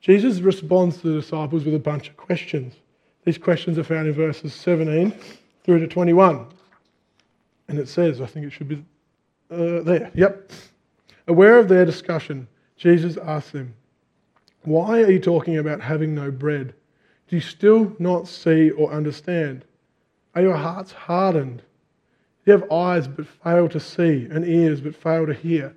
Jesus 0.00 0.40
responds 0.40 0.98
to 0.98 1.08
the 1.08 1.20
disciples 1.20 1.64
with 1.64 1.74
a 1.74 1.78
bunch 1.78 2.08
of 2.08 2.16
questions. 2.16 2.74
These 3.24 3.38
questions 3.38 3.78
are 3.78 3.84
found 3.84 4.06
in 4.06 4.12
verses 4.12 4.54
17 4.54 5.12
through 5.64 5.80
to 5.80 5.86
21. 5.86 6.46
And 7.68 7.78
it 7.78 7.88
says, 7.88 8.20
I 8.20 8.26
think 8.26 8.46
it 8.46 8.50
should 8.50 8.68
be 8.68 8.84
uh, 9.50 9.80
there. 9.80 10.10
Yep. 10.14 10.52
Aware 11.26 11.58
of 11.58 11.68
their 11.68 11.86
discussion, 11.86 12.46
Jesus 12.76 13.16
asks 13.16 13.52
them, 13.52 13.74
Why 14.62 15.02
are 15.02 15.10
you 15.10 15.18
talking 15.18 15.56
about 15.56 15.80
having 15.80 16.14
no 16.14 16.30
bread? 16.30 16.74
Do 17.28 17.36
you 17.36 17.40
still 17.40 17.96
not 17.98 18.28
see 18.28 18.70
or 18.70 18.92
understand? 18.92 19.64
Are 20.34 20.42
your 20.42 20.56
hearts 20.56 20.92
hardened? 20.92 21.62
You 22.44 22.52
have 22.52 22.70
eyes 22.70 23.08
but 23.08 23.26
fail 23.26 23.68
to 23.68 23.80
see, 23.80 24.26
and 24.30 24.46
ears 24.46 24.80
but 24.80 24.94
fail 24.94 25.26
to 25.26 25.34
hear. 25.34 25.74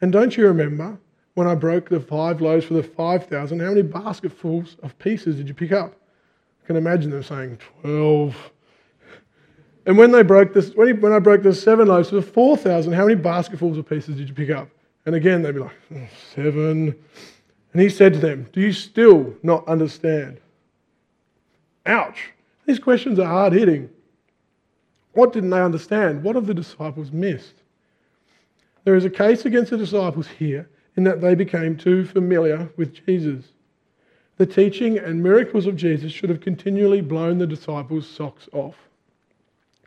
And 0.00 0.12
don't 0.12 0.36
you 0.36 0.46
remember 0.46 0.98
when 1.34 1.46
I 1.46 1.54
broke 1.54 1.88
the 1.88 2.00
five 2.00 2.40
loaves 2.40 2.66
for 2.66 2.74
the 2.74 2.82
5,000? 2.82 3.60
How 3.60 3.68
many 3.68 3.82
basketfuls 3.82 4.76
of 4.82 4.98
pieces 4.98 5.36
did 5.36 5.48
you 5.48 5.54
pick 5.54 5.72
up? 5.72 5.94
I 6.62 6.66
can 6.66 6.76
imagine 6.76 7.10
them 7.10 7.22
saying, 7.22 7.58
12. 7.82 8.52
And 9.86 9.96
when 9.96 10.10
they 10.10 10.22
broke 10.22 10.52
this, 10.52 10.74
when, 10.74 10.88
he, 10.88 10.92
when 10.94 11.12
I 11.12 11.18
broke 11.18 11.42
the 11.42 11.54
seven 11.54 11.88
loaves 11.88 12.08
for 12.08 12.16
the 12.16 12.22
4,000, 12.22 12.92
how 12.92 13.06
many 13.06 13.14
basketfuls 13.14 13.78
of 13.78 13.88
pieces 13.88 14.16
did 14.16 14.28
you 14.28 14.34
pick 14.34 14.50
up? 14.50 14.68
And 15.04 15.14
again, 15.14 15.42
they'd 15.42 15.52
be 15.52 15.60
like, 15.60 15.76
oh, 15.94 16.08
seven. 16.34 16.96
And 17.72 17.82
he 17.82 17.88
said 17.88 18.14
to 18.14 18.18
them, 18.18 18.48
Do 18.52 18.60
you 18.60 18.72
still 18.72 19.34
not 19.42 19.68
understand? 19.68 20.40
Ouch. 21.84 22.32
These 22.66 22.80
questions 22.80 23.18
are 23.18 23.26
hard 23.26 23.52
hitting. 23.52 23.88
What 25.16 25.32
didn't 25.32 25.48
they 25.48 25.62
understand? 25.62 26.22
What 26.22 26.36
have 26.36 26.46
the 26.46 26.52
disciples 26.52 27.10
missed? 27.10 27.54
There 28.84 28.94
is 28.94 29.06
a 29.06 29.10
case 29.10 29.46
against 29.46 29.70
the 29.70 29.78
disciples 29.78 30.28
here 30.28 30.68
in 30.94 31.04
that 31.04 31.22
they 31.22 31.34
became 31.34 31.74
too 31.74 32.04
familiar 32.04 32.68
with 32.76 32.92
Jesus. 33.06 33.46
The 34.36 34.44
teaching 34.44 34.98
and 34.98 35.22
miracles 35.22 35.66
of 35.66 35.74
Jesus 35.74 36.12
should 36.12 36.28
have 36.28 36.42
continually 36.42 37.00
blown 37.00 37.38
the 37.38 37.46
disciples' 37.46 38.06
socks 38.06 38.46
off. 38.52 38.76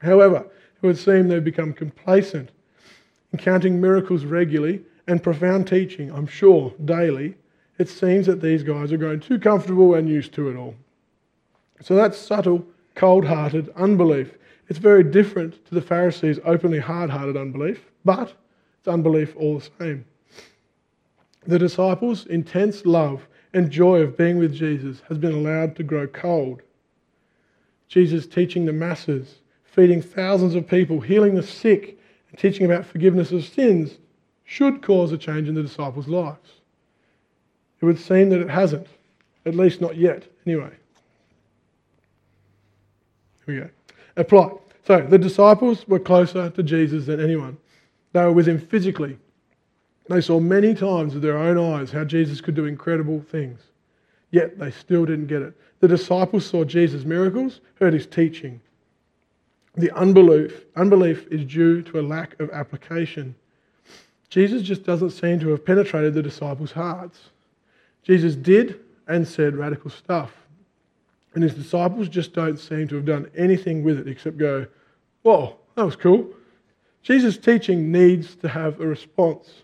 However, 0.01 0.47
it 0.81 0.85
would 0.87 0.97
seem 0.97 1.27
they've 1.27 1.43
become 1.43 1.73
complacent 1.73 2.49
in 3.31 3.37
counting 3.37 3.79
miracles 3.79 4.25
regularly 4.25 4.81
and 5.05 5.21
profound 5.21 5.67
teaching, 5.67 6.11
I'm 6.11 6.25
sure, 6.25 6.73
daily, 6.85 7.35
it 7.77 7.87
seems 7.87 8.25
that 8.25 8.41
these 8.41 8.63
guys 8.63 8.91
are 8.91 8.97
growing 8.97 9.19
too 9.19 9.37
comfortable 9.37 9.93
and 9.93 10.09
used 10.09 10.33
to 10.33 10.49
it 10.49 10.55
all. 10.55 10.73
So 11.81 11.93
that's 11.93 12.17
subtle, 12.17 12.65
cold 12.95 13.25
hearted 13.25 13.69
unbelief. 13.75 14.38
It's 14.69 14.79
very 14.79 15.03
different 15.03 15.65
to 15.65 15.75
the 15.75 15.81
Pharisees' 15.81 16.39
openly 16.45 16.79
hard 16.79 17.09
hearted 17.09 17.35
unbelief, 17.35 17.89
but 18.05 18.33
it's 18.77 18.87
unbelief 18.87 19.35
all 19.35 19.57
the 19.57 19.69
same. 19.79 20.05
The 21.47 21.57
disciples' 21.57 22.27
intense 22.27 22.85
love 22.85 23.27
and 23.53 23.71
joy 23.71 24.01
of 24.01 24.15
being 24.15 24.37
with 24.37 24.53
Jesus 24.53 25.01
has 25.09 25.17
been 25.17 25.33
allowed 25.33 25.75
to 25.77 25.83
grow 25.83 26.05
cold. 26.05 26.61
Jesus 27.87 28.27
teaching 28.27 28.65
the 28.65 28.73
masses, 28.73 29.39
feeding 29.63 30.03
thousands 30.03 30.53
of 30.53 30.67
people, 30.67 30.99
healing 30.99 31.33
the 31.33 31.41
sick, 31.41 31.97
and 32.29 32.39
teaching 32.39 32.65
about 32.65 32.85
forgiveness 32.85 33.31
of 33.31 33.43
sins 33.43 33.97
should 34.45 34.83
cause 34.83 35.11
a 35.11 35.17
change 35.17 35.47
in 35.47 35.55
the 35.55 35.63
disciples' 35.63 36.07
lives. 36.07 36.51
It 37.81 37.85
would 37.85 37.99
seem 37.99 38.29
that 38.29 38.41
it 38.41 38.49
hasn't, 38.49 38.87
at 39.47 39.55
least 39.55 39.81
not 39.81 39.95
yet, 39.95 40.27
anyway. 40.45 40.71
Here 43.45 43.55
we 43.55 43.61
go. 43.61 43.69
Apply. 44.19 44.51
So 44.85 45.01
the 45.01 45.17
disciples 45.17 45.87
were 45.87 45.99
closer 45.99 46.49
to 46.49 46.63
Jesus 46.63 47.05
than 47.05 47.19
anyone. 47.19 47.57
They 48.11 48.21
were 48.21 48.33
with 48.33 48.47
him 48.47 48.59
physically. 48.59 49.17
They 50.09 50.21
saw 50.21 50.39
many 50.39 50.73
times 50.73 51.13
with 51.13 51.23
their 51.23 51.37
own 51.37 51.57
eyes 51.57 51.91
how 51.91 52.03
Jesus 52.03 52.41
could 52.41 52.55
do 52.55 52.65
incredible 52.65 53.21
things. 53.31 53.61
Yet 54.31 54.59
they 54.59 54.71
still 54.71 55.05
didn't 55.05 55.27
get 55.27 55.41
it. 55.41 55.53
The 55.79 55.87
disciples 55.87 56.45
saw 56.45 56.63
Jesus' 56.63 57.05
miracles, 57.05 57.61
heard 57.75 57.93
his 57.93 58.05
teaching. 58.05 58.59
The 59.75 59.95
unbelief, 59.95 60.65
unbelief 60.75 61.27
is 61.31 61.45
due 61.45 61.81
to 61.83 61.99
a 61.99 62.01
lack 62.01 62.37
of 62.41 62.49
application. 62.49 63.35
Jesus 64.29 64.63
just 64.63 64.83
doesn't 64.83 65.11
seem 65.11 65.39
to 65.39 65.49
have 65.49 65.65
penetrated 65.65 66.13
the 66.13 66.23
disciples' 66.23 66.71
hearts. 66.71 67.29
Jesus 68.03 68.35
did 68.35 68.81
and 69.07 69.25
said 69.27 69.55
radical 69.55 69.89
stuff. 69.89 70.31
And 71.33 71.43
his 71.43 71.53
disciples 71.53 72.09
just 72.09 72.33
don't 72.33 72.57
seem 72.57 72.87
to 72.87 72.95
have 72.95 73.05
done 73.05 73.29
anything 73.35 73.83
with 73.83 73.99
it 73.99 74.07
except 74.07 74.37
go, 74.37 74.65
Whoa, 75.21 75.57
that 75.75 75.85
was 75.85 75.95
cool. 75.95 76.33
Jesus' 77.03 77.37
teaching 77.37 77.91
needs 77.91 78.35
to 78.37 78.49
have 78.49 78.79
a 78.79 78.87
response. 78.87 79.63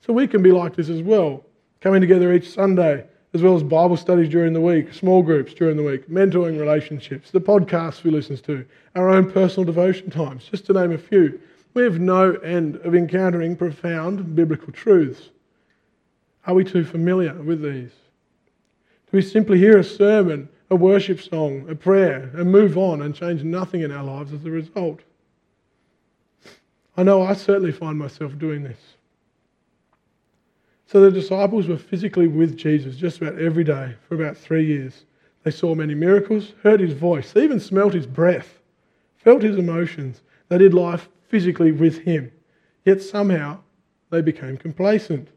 So 0.00 0.12
we 0.12 0.26
can 0.26 0.42
be 0.42 0.52
like 0.52 0.74
this 0.74 0.88
as 0.88 1.02
well, 1.02 1.44
coming 1.80 2.00
together 2.00 2.32
each 2.32 2.50
Sunday, 2.50 3.04
as 3.32 3.42
well 3.42 3.54
as 3.54 3.62
Bible 3.62 3.96
studies 3.96 4.28
during 4.28 4.52
the 4.52 4.60
week, 4.60 4.92
small 4.92 5.22
groups 5.22 5.54
during 5.54 5.76
the 5.76 5.82
week, 5.82 6.08
mentoring 6.08 6.58
relationships, 6.58 7.30
the 7.30 7.40
podcasts 7.40 8.02
we 8.02 8.10
listen 8.10 8.36
to, 8.38 8.64
our 8.96 9.08
own 9.08 9.30
personal 9.30 9.64
devotion 9.64 10.10
times, 10.10 10.44
just 10.50 10.66
to 10.66 10.72
name 10.72 10.92
a 10.92 10.98
few. 10.98 11.40
We 11.74 11.84
have 11.84 12.00
no 12.00 12.32
end 12.36 12.76
of 12.76 12.94
encountering 12.94 13.54
profound 13.54 14.34
biblical 14.34 14.72
truths. 14.72 15.30
Are 16.46 16.54
we 16.54 16.64
too 16.64 16.84
familiar 16.84 17.34
with 17.34 17.62
these? 17.62 17.90
Do 17.90 19.16
we 19.16 19.22
simply 19.22 19.58
hear 19.58 19.78
a 19.78 19.84
sermon, 19.84 20.48
a 20.70 20.76
worship 20.76 21.20
song, 21.20 21.68
a 21.68 21.74
prayer, 21.74 22.30
and 22.34 22.50
move 22.50 22.78
on 22.78 23.02
and 23.02 23.14
change 23.14 23.42
nothing 23.42 23.82
in 23.82 23.90
our 23.90 24.04
lives 24.04 24.32
as 24.32 24.44
a 24.44 24.50
result? 24.50 25.00
I 26.96 27.02
know 27.02 27.22
I 27.22 27.34
certainly 27.34 27.72
find 27.72 27.98
myself 27.98 28.38
doing 28.38 28.62
this. 28.62 28.78
So 30.86 31.00
the 31.00 31.10
disciples 31.10 31.68
were 31.68 31.76
physically 31.76 32.26
with 32.26 32.56
Jesus 32.56 32.96
just 32.96 33.22
about 33.22 33.40
every 33.40 33.64
day 33.64 33.94
for 34.08 34.16
about 34.16 34.36
three 34.36 34.66
years. 34.66 35.04
They 35.44 35.50
saw 35.50 35.74
many 35.74 35.94
miracles, 35.94 36.52
heard 36.62 36.80
his 36.80 36.92
voice, 36.92 37.32
they 37.32 37.44
even 37.44 37.60
smelt 37.60 37.94
his 37.94 38.06
breath, 38.06 38.58
felt 39.16 39.42
his 39.42 39.56
emotions. 39.56 40.22
They 40.48 40.58
did 40.58 40.74
life 40.74 41.08
physically 41.28 41.72
with 41.72 41.98
him. 41.98 42.32
Yet 42.84 43.02
somehow 43.02 43.60
they 44.10 44.20
became 44.20 44.56
complacent. 44.56 45.28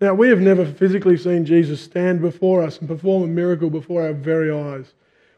Now, 0.00 0.14
we 0.14 0.28
have 0.28 0.40
never 0.40 0.64
physically 0.64 1.18
seen 1.18 1.44
Jesus 1.44 1.80
stand 1.80 2.22
before 2.22 2.62
us 2.62 2.78
and 2.78 2.88
perform 2.88 3.22
a 3.22 3.26
miracle 3.26 3.68
before 3.68 4.02
our 4.02 4.14
very 4.14 4.50
eyes. 4.50 4.94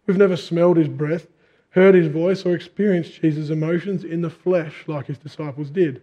We've 0.07 0.16
never 0.16 0.37
smelled 0.37 0.77
his 0.77 0.88
breath, 0.88 1.27
heard 1.70 1.96
his 1.96 2.07
voice, 2.07 2.46
or 2.46 2.55
experienced 2.55 3.20
Jesus' 3.20 3.51
emotions 3.51 4.05
in 4.05 4.22
the 4.22 4.31
flesh 4.31 4.85
like 4.87 5.07
his 5.07 5.18
disciples 5.18 5.68
did. 5.68 6.03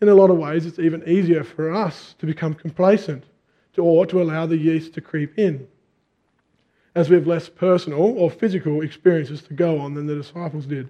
In 0.00 0.08
a 0.08 0.14
lot 0.14 0.30
of 0.30 0.38
ways, 0.38 0.66
it's 0.66 0.78
even 0.80 1.08
easier 1.08 1.44
for 1.44 1.72
us 1.72 2.16
to 2.18 2.26
become 2.26 2.54
complacent 2.54 3.24
or 3.76 4.04
to 4.06 4.20
allow 4.20 4.44
the 4.44 4.56
yeast 4.56 4.92
to 4.94 5.00
creep 5.00 5.38
in, 5.38 5.68
as 6.96 7.08
we 7.08 7.14
have 7.14 7.28
less 7.28 7.48
personal 7.48 8.00
or 8.00 8.28
physical 8.28 8.80
experiences 8.80 9.40
to 9.42 9.54
go 9.54 9.78
on 9.78 9.94
than 9.94 10.06
the 10.06 10.16
disciples 10.16 10.66
did. 10.66 10.88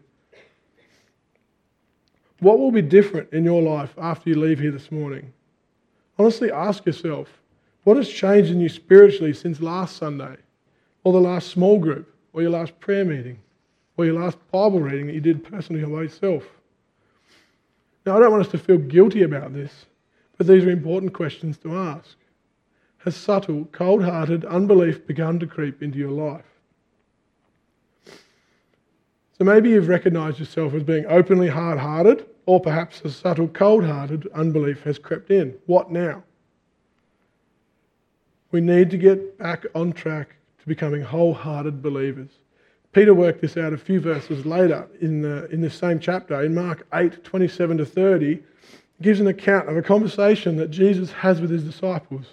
What 2.40 2.58
will 2.58 2.70
be 2.70 2.80
different 2.80 3.30
in 3.30 3.44
your 3.44 3.60
life 3.60 3.92
after 3.98 4.30
you 4.30 4.40
leave 4.40 4.58
here 4.58 4.70
this 4.70 4.90
morning? 4.90 5.34
Honestly, 6.18 6.50
ask 6.50 6.84
yourself 6.84 7.28
what 7.84 7.96
has 7.96 8.08
changed 8.08 8.50
in 8.50 8.60
you 8.60 8.68
spiritually 8.68 9.32
since 9.32 9.60
last 9.60 9.96
Sunday, 9.96 10.36
or 11.04 11.12
the 11.12 11.20
last 11.20 11.48
small 11.48 11.78
group, 11.78 12.12
or 12.32 12.42
your 12.42 12.50
last 12.50 12.78
prayer 12.80 13.04
meeting, 13.04 13.38
or 13.96 14.04
your 14.04 14.20
last 14.20 14.36
Bible 14.50 14.80
reading 14.80 15.06
that 15.06 15.14
you 15.14 15.20
did 15.20 15.44
personally 15.44 15.84
by 15.84 16.02
yourself? 16.02 16.44
Now, 18.04 18.16
I 18.16 18.20
don't 18.20 18.30
want 18.30 18.44
us 18.44 18.52
to 18.52 18.58
feel 18.58 18.78
guilty 18.78 19.22
about 19.22 19.52
this, 19.52 19.86
but 20.36 20.46
these 20.46 20.64
are 20.64 20.70
important 20.70 21.12
questions 21.12 21.56
to 21.58 21.76
ask. 21.76 22.16
Has 22.98 23.16
subtle, 23.16 23.66
cold 23.70 24.02
hearted 24.02 24.44
unbelief 24.44 25.06
begun 25.06 25.38
to 25.38 25.46
creep 25.46 25.82
into 25.82 25.98
your 25.98 26.10
life? 26.10 26.44
So 29.38 29.44
maybe 29.44 29.70
you've 29.70 29.88
recognized 29.88 30.40
yourself 30.40 30.74
as 30.74 30.82
being 30.82 31.06
openly 31.06 31.48
hard 31.48 31.78
hearted, 31.78 32.26
or 32.48 32.58
perhaps 32.58 33.02
a 33.04 33.10
subtle, 33.10 33.46
cold 33.46 33.84
hearted 33.84 34.26
unbelief 34.34 34.82
has 34.82 34.98
crept 34.98 35.30
in. 35.30 35.54
What 35.66 35.92
now? 35.92 36.22
We 38.52 38.62
need 38.62 38.88
to 38.90 38.96
get 38.96 39.36
back 39.36 39.66
on 39.74 39.92
track 39.92 40.34
to 40.60 40.66
becoming 40.66 41.02
wholehearted 41.02 41.82
believers. 41.82 42.30
Peter 42.92 43.12
worked 43.12 43.42
this 43.42 43.58
out 43.58 43.74
a 43.74 43.76
few 43.76 44.00
verses 44.00 44.46
later 44.46 44.88
in, 45.02 45.20
the, 45.20 45.44
in 45.50 45.60
this 45.60 45.74
same 45.74 46.00
chapter. 46.00 46.42
In 46.42 46.54
Mark 46.54 46.86
8 46.94 47.22
27 47.22 47.76
to 47.76 47.84
30, 47.84 48.42
gives 49.02 49.20
an 49.20 49.26
account 49.26 49.68
of 49.68 49.76
a 49.76 49.82
conversation 49.82 50.56
that 50.56 50.70
Jesus 50.70 51.12
has 51.12 51.42
with 51.42 51.50
his 51.50 51.64
disciples. 51.64 52.24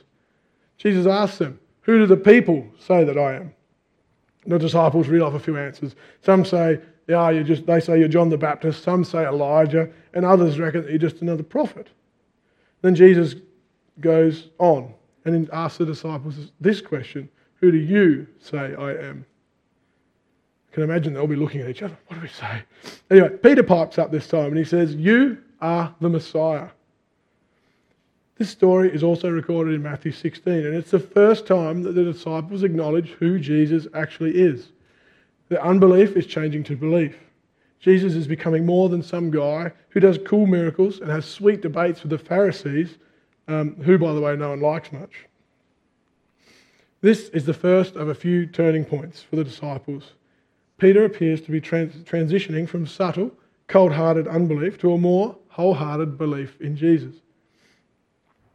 Jesus 0.77 1.05
asks 1.05 1.39
them, 1.39 1.59
Who 1.81 1.99
do 1.99 2.05
the 2.05 2.15
people 2.15 2.65
say 2.79 3.03
that 3.03 3.17
I 3.17 3.35
am? 3.35 3.53
The 4.47 4.59
disciples 4.59 5.09
read 5.09 5.21
off 5.21 5.33
a 5.33 5.39
few 5.39 5.57
answers. 5.57 5.93
Some 6.21 6.45
say, 6.45 6.79
yeah, 7.07 7.29
you 7.29 7.43
just, 7.43 7.65
they 7.65 7.79
say 7.79 7.99
you're 7.99 8.07
John 8.07 8.29
the 8.29 8.37
Baptist, 8.37 8.83
some 8.83 9.03
say 9.03 9.25
Elijah, 9.25 9.89
and 10.15 10.25
others 10.25 10.57
reckon 10.57 10.81
that 10.81 10.89
you're 10.89 10.97
just 10.97 11.21
another 11.21 11.43
prophet. 11.43 11.89
Then 12.81 12.95
Jesus 12.95 13.35
goes 13.99 14.49
on 14.57 14.93
and 15.25 15.49
asks 15.51 15.77
the 15.77 15.85
disciples 15.85 16.51
this 16.59 16.81
question 16.81 17.29
Who 17.55 17.71
do 17.71 17.77
you 17.77 18.25
say 18.39 18.73
I 18.75 18.93
am? 18.93 19.25
I 20.71 20.73
can 20.73 20.83
imagine 20.83 21.13
they'll 21.13 21.27
be 21.27 21.35
looking 21.35 21.61
at 21.61 21.69
each 21.69 21.83
other. 21.83 21.97
What 22.07 22.15
do 22.15 22.21
we 22.21 22.27
say? 22.27 22.63
Anyway, 23.11 23.29
Peter 23.29 23.63
pipes 23.63 23.97
up 23.97 24.11
this 24.11 24.27
time 24.27 24.47
and 24.47 24.57
he 24.57 24.65
says, 24.65 24.95
You 24.95 25.37
are 25.61 25.93
the 25.99 26.09
Messiah. 26.09 26.69
This 28.37 28.49
story 28.49 28.93
is 28.93 29.01
also 29.01 29.29
recorded 29.29 29.75
in 29.75 29.81
Matthew 29.81 30.11
16, 30.11 30.53
and 30.53 30.75
it's 30.75 30.91
the 30.91 30.99
first 30.99 31.47
time 31.47 31.83
that 31.83 31.93
the 31.93 32.03
disciples 32.03 32.63
acknowledge 32.63 33.11
who 33.11 33.39
Jesus 33.39 33.87
actually 33.93 34.35
is. 34.35 34.73
The 35.47 35.63
unbelief 35.63 36.17
is 36.17 36.25
changing 36.25 36.65
to 36.65 36.75
belief. 36.75 37.15
Jesus 37.85 38.15
is 38.15 38.25
becoming 38.25 38.65
more 38.65 38.89
than 38.89 39.03
some 39.03 39.29
guy 39.29 39.71
who 39.89 39.99
does 39.99 40.17
cool 40.25 40.47
miracles 40.47 41.01
and 41.01 41.11
has 41.11 41.23
sweet 41.23 41.61
debates 41.61 42.01
with 42.01 42.09
the 42.09 42.17
Pharisees, 42.17 42.97
um, 43.47 43.75
who, 43.83 43.99
by 43.99 44.11
the 44.11 44.19
way, 44.19 44.35
no 44.35 44.49
one 44.49 44.59
likes 44.59 44.91
much. 44.91 45.27
This 47.01 47.29
is 47.29 47.45
the 47.45 47.53
first 47.53 47.95
of 47.95 48.07
a 48.07 48.15
few 48.15 48.47
turning 48.47 48.85
points 48.85 49.21
for 49.21 49.35
the 49.35 49.43
disciples. 49.43 50.13
Peter 50.79 51.05
appears 51.05 51.41
to 51.41 51.51
be 51.51 51.61
trans- 51.61 51.93
transitioning 51.97 52.67
from 52.67 52.87
subtle, 52.87 53.31
cold 53.67 53.91
hearted 53.91 54.27
unbelief 54.27 54.79
to 54.79 54.91
a 54.91 54.97
more 54.97 55.37
wholehearted 55.49 56.17
belief 56.17 56.59
in 56.59 56.75
Jesus. 56.75 57.13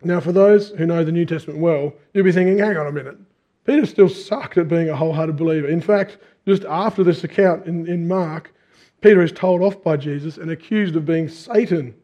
Now, 0.03 0.19
for 0.19 0.33
those 0.33 0.71
who 0.71 0.87
know 0.87 1.05
the 1.05 1.13
New 1.13 1.25
Testament 1.25 1.61
well, 1.61 1.93
you'll 2.15 2.25
be 2.25 2.33
thinking, 2.33 2.59
hang 2.59 2.77
on 2.77 2.89
a 2.89 2.93
minute. 2.93 3.17
Peter 3.65 3.87
still 3.87 4.09
sucked 4.09 4.59
at 4.59 4.67
being 4.67 4.89
a 4.89 4.97
wholehearted 4.97 5.37
believer. 5.37 5.69
In 5.69 5.81
fact, 5.81 6.19
just 6.49 6.65
after 6.65 7.05
this 7.05 7.23
account 7.23 7.67
in, 7.67 7.87
in 7.87 8.09
Mark, 8.09 8.53
Peter 9.01 9.23
is 9.23 9.33
told 9.33 9.63
off 9.63 9.83
by 9.83 9.97
Jesus 9.97 10.37
and 10.37 10.51
accused 10.51 10.97
of 10.97 11.07
being 11.07 11.29
Satan. 11.29 11.95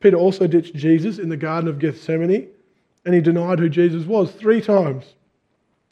Peter 0.00 0.16
also 0.16 0.46
ditched 0.46 0.74
Jesus 0.74 1.18
in 1.18 1.28
the 1.28 1.36
Garden 1.36 1.68
of 1.68 1.78
Gethsemane 1.78 2.48
and 3.04 3.14
he 3.14 3.20
denied 3.20 3.58
who 3.58 3.68
Jesus 3.68 4.04
was 4.04 4.32
three 4.32 4.60
times 4.60 5.14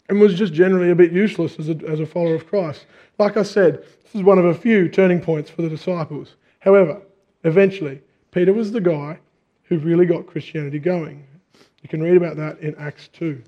and 0.09 0.21
was 0.21 0.35
just 0.35 0.53
generally 0.53 0.91
a 0.91 0.95
bit 0.95 1.13
useless 1.13 1.59
as 1.59 1.69
a, 1.69 1.77
as 1.87 2.01
a 2.01 2.07
follower 2.07 2.35
of 2.35 2.47
Christ. 2.47 2.87
Like 3.19 3.37
I 3.37 3.43
said, 3.43 3.85
this 4.03 4.15
is 4.15 4.23
one 4.23 4.39
of 4.39 4.45
a 4.45 4.55
few 4.55 4.89
turning 4.89 5.21
points 5.21 5.51
for 5.51 5.63
the 5.63 5.69
disciples. 5.69 6.37
However, 6.61 7.01
eventually, 7.45 8.01
Peter 8.31 8.53
was 8.53 8.73
the 8.73 8.81
guy 8.81 9.19
who 9.65 9.79
really 9.79 10.07
got 10.07 10.27
Christianity 10.27 10.79
going. 10.79 11.25
You 11.83 11.89
can 11.89 12.03
read 12.03 12.17
about 12.17 12.37
that 12.37 12.59
in 12.61 12.75
Acts 12.77 13.09
2. 13.09 13.43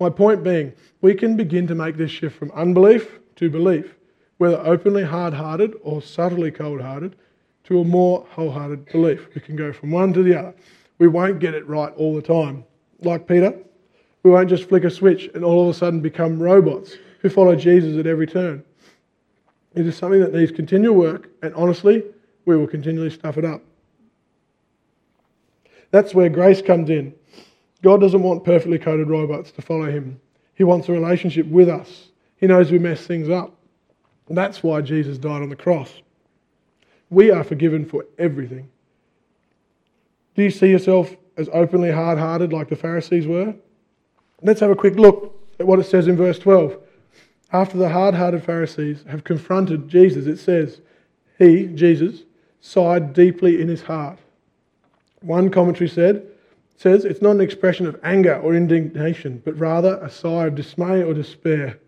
My 0.00 0.10
point 0.10 0.42
being, 0.42 0.72
we 1.00 1.14
can 1.14 1.36
begin 1.36 1.66
to 1.68 1.74
make 1.74 1.96
this 1.96 2.10
shift 2.10 2.36
from 2.36 2.50
unbelief 2.52 3.20
to 3.36 3.48
belief, 3.48 3.94
whether 4.38 4.58
openly 4.58 5.04
hard 5.04 5.34
hearted 5.34 5.74
or 5.82 6.02
subtly 6.02 6.50
cold 6.50 6.80
hearted. 6.80 7.16
to 7.64 7.80
a 7.80 7.84
more 7.84 8.26
wholehearted 8.30 8.86
belief. 8.92 9.26
We 9.34 9.40
can 9.40 9.56
go 9.56 9.72
from 9.72 9.90
one 9.90 10.12
to 10.12 10.22
the 10.22 10.38
other. 10.38 10.54
We 10.98 11.08
won't 11.08 11.40
get 11.40 11.54
it 11.54 11.66
right 11.66 11.92
all 11.96 12.14
the 12.14 12.22
time. 12.22 12.64
Like 13.00 13.26
Peter, 13.26 13.54
we 14.22 14.30
won't 14.30 14.48
just 14.48 14.68
flick 14.68 14.84
a 14.84 14.90
switch 14.90 15.30
and 15.34 15.44
all 15.44 15.68
of 15.68 15.74
a 15.74 15.78
sudden 15.78 16.00
become 16.00 16.38
robots 16.38 16.96
who 17.20 17.28
follow 17.28 17.56
Jesus 17.56 17.98
at 17.98 18.06
every 18.06 18.26
turn. 18.26 18.62
It 19.74 19.86
is 19.86 19.96
something 19.96 20.20
that 20.20 20.32
needs 20.32 20.52
continual 20.52 20.94
work, 20.94 21.30
and 21.42 21.52
honestly, 21.54 22.04
we 22.44 22.56
will 22.56 22.66
continually 22.66 23.10
stuff 23.10 23.38
it 23.38 23.44
up. 23.44 23.62
That's 25.90 26.14
where 26.14 26.28
grace 26.28 26.62
comes 26.62 26.90
in. 26.90 27.14
God 27.84 28.00
doesn't 28.00 28.22
want 28.22 28.44
perfectly 28.44 28.78
coded 28.78 29.10
robots 29.10 29.50
to 29.52 29.62
follow 29.62 29.90
him. 29.90 30.18
He 30.54 30.64
wants 30.64 30.88
a 30.88 30.92
relationship 30.92 31.46
with 31.46 31.68
us. 31.68 32.08
He 32.38 32.46
knows 32.46 32.72
we 32.72 32.78
mess 32.78 33.06
things 33.06 33.28
up. 33.28 33.54
And 34.26 34.38
that's 34.38 34.62
why 34.62 34.80
Jesus 34.80 35.18
died 35.18 35.42
on 35.42 35.50
the 35.50 35.56
cross. 35.56 36.00
We 37.10 37.30
are 37.30 37.44
forgiven 37.44 37.84
for 37.84 38.06
everything. 38.18 38.70
Do 40.34 40.42
you 40.42 40.50
see 40.50 40.70
yourself 40.70 41.14
as 41.36 41.50
openly 41.52 41.90
hard 41.90 42.18
hearted 42.18 42.54
like 42.54 42.70
the 42.70 42.76
Pharisees 42.76 43.26
were? 43.26 43.54
Let's 44.40 44.60
have 44.60 44.70
a 44.70 44.76
quick 44.76 44.94
look 44.94 45.38
at 45.60 45.66
what 45.66 45.78
it 45.78 45.84
says 45.84 46.08
in 46.08 46.16
verse 46.16 46.38
12. 46.38 46.78
After 47.52 47.76
the 47.76 47.90
hard 47.90 48.14
hearted 48.14 48.42
Pharisees 48.42 49.04
have 49.10 49.24
confronted 49.24 49.90
Jesus, 49.90 50.24
it 50.24 50.38
says, 50.38 50.80
He, 51.38 51.66
Jesus, 51.66 52.22
sighed 52.62 53.12
deeply 53.12 53.60
in 53.60 53.68
his 53.68 53.82
heart. 53.82 54.18
One 55.20 55.50
commentary 55.50 55.90
said, 55.90 56.26
says 56.76 57.04
it's 57.04 57.22
not 57.22 57.32
an 57.32 57.40
expression 57.40 57.86
of 57.86 57.98
anger 58.02 58.36
or 58.36 58.54
indignation, 58.54 59.40
but 59.44 59.58
rather 59.58 59.96
a 59.98 60.10
sigh 60.10 60.46
of 60.46 60.54
dismay 60.54 61.02
or 61.02 61.14
despair. 61.14 61.78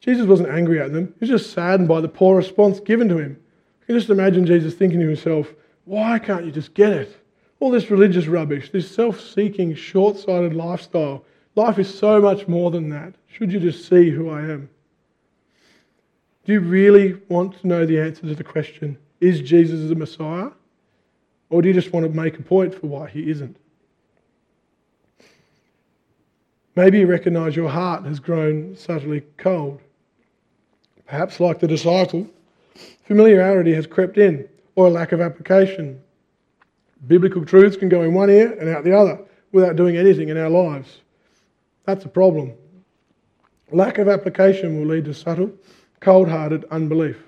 Jesus 0.00 0.26
wasn't 0.26 0.50
angry 0.50 0.80
at 0.80 0.92
them, 0.92 1.06
he 1.18 1.20
was 1.20 1.30
just 1.30 1.52
saddened 1.52 1.88
by 1.88 2.00
the 2.00 2.08
poor 2.08 2.36
response 2.36 2.80
given 2.80 3.08
to 3.08 3.18
him. 3.18 3.38
You 3.80 3.86
can 3.86 3.98
just 3.98 4.10
imagine 4.10 4.46
Jesus 4.46 4.74
thinking 4.74 5.00
to 5.00 5.06
himself, 5.06 5.52
why 5.84 6.18
can't 6.18 6.44
you 6.44 6.52
just 6.52 6.74
get 6.74 6.92
it? 6.92 7.16
All 7.60 7.70
this 7.70 7.90
religious 7.90 8.26
rubbish, 8.26 8.70
this 8.70 8.90
self 8.90 9.20
seeking, 9.20 9.74
short 9.74 10.18
sighted 10.18 10.54
lifestyle. 10.54 11.24
Life 11.54 11.78
is 11.78 11.98
so 11.98 12.20
much 12.20 12.48
more 12.48 12.70
than 12.70 12.88
that. 12.90 13.14
Should 13.26 13.52
you 13.52 13.60
just 13.60 13.88
see 13.88 14.10
who 14.10 14.28
I 14.28 14.40
am? 14.40 14.68
Do 16.44 16.52
you 16.52 16.60
really 16.60 17.20
want 17.28 17.58
to 17.60 17.66
know 17.66 17.86
the 17.86 18.00
answer 18.00 18.22
to 18.22 18.34
the 18.34 18.44
question, 18.44 18.98
is 19.20 19.40
Jesus 19.40 19.88
the 19.88 19.94
Messiah? 19.94 20.50
Or 21.48 21.62
do 21.62 21.68
you 21.68 21.74
just 21.74 21.92
want 21.92 22.04
to 22.04 22.12
make 22.12 22.38
a 22.38 22.42
point 22.42 22.74
for 22.74 22.86
why 22.88 23.08
he 23.08 23.30
isn't? 23.30 23.56
Maybe 26.76 26.98
you 26.98 27.06
recognize 27.06 27.54
your 27.54 27.68
heart 27.68 28.04
has 28.04 28.18
grown 28.18 28.76
subtly 28.76 29.22
cold. 29.36 29.80
Perhaps, 31.06 31.38
like 31.38 31.60
the 31.60 31.68
disciple, 31.68 32.28
familiarity 33.06 33.72
has 33.74 33.86
crept 33.86 34.18
in 34.18 34.48
or 34.74 34.86
a 34.86 34.90
lack 34.90 35.12
of 35.12 35.20
application. 35.20 36.00
Biblical 37.06 37.44
truths 37.44 37.76
can 37.76 37.88
go 37.88 38.02
in 38.02 38.14
one 38.14 38.30
ear 38.30 38.52
and 38.58 38.68
out 38.68 38.84
the 38.84 38.96
other 38.96 39.20
without 39.52 39.76
doing 39.76 39.96
anything 39.96 40.30
in 40.30 40.36
our 40.36 40.50
lives. 40.50 41.00
That's 41.84 42.04
a 42.04 42.08
problem. 42.08 42.54
Lack 43.70 43.98
of 43.98 44.08
application 44.08 44.78
will 44.78 44.86
lead 44.86 45.04
to 45.04 45.14
subtle, 45.14 45.52
cold 46.00 46.28
hearted 46.28 46.64
unbelief. 46.70 47.22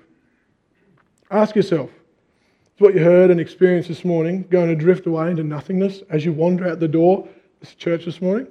Ask 1.29 1.55
yourself 1.55 1.89
is 1.89 2.81
what 2.81 2.93
you 2.93 3.03
heard 3.03 3.31
and 3.31 3.39
experienced 3.39 3.89
this 3.89 4.05
morning 4.05 4.45
going 4.49 4.67
to 4.67 4.75
drift 4.75 5.05
away 5.07 5.31
into 5.31 5.43
nothingness 5.43 6.01
as 6.09 6.23
you 6.23 6.33
wander 6.33 6.67
out 6.67 6.79
the 6.79 6.87
door 6.87 7.27
of 7.27 7.29
this 7.59 7.75
church 7.75 8.05
this 8.05 8.21
morning? 8.21 8.47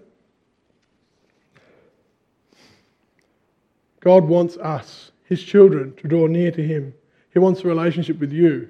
God 4.07 4.27
wants 4.27 4.57
us, 4.59 5.11
His 5.25 5.42
children, 5.42 5.92
to 5.97 6.07
draw 6.07 6.29
near 6.29 6.53
to 6.53 6.64
Him. 6.64 6.95
He 7.33 7.40
wants 7.40 7.62
a 7.62 7.66
relationship 7.66 8.21
with 8.21 8.33
you. 8.33 8.69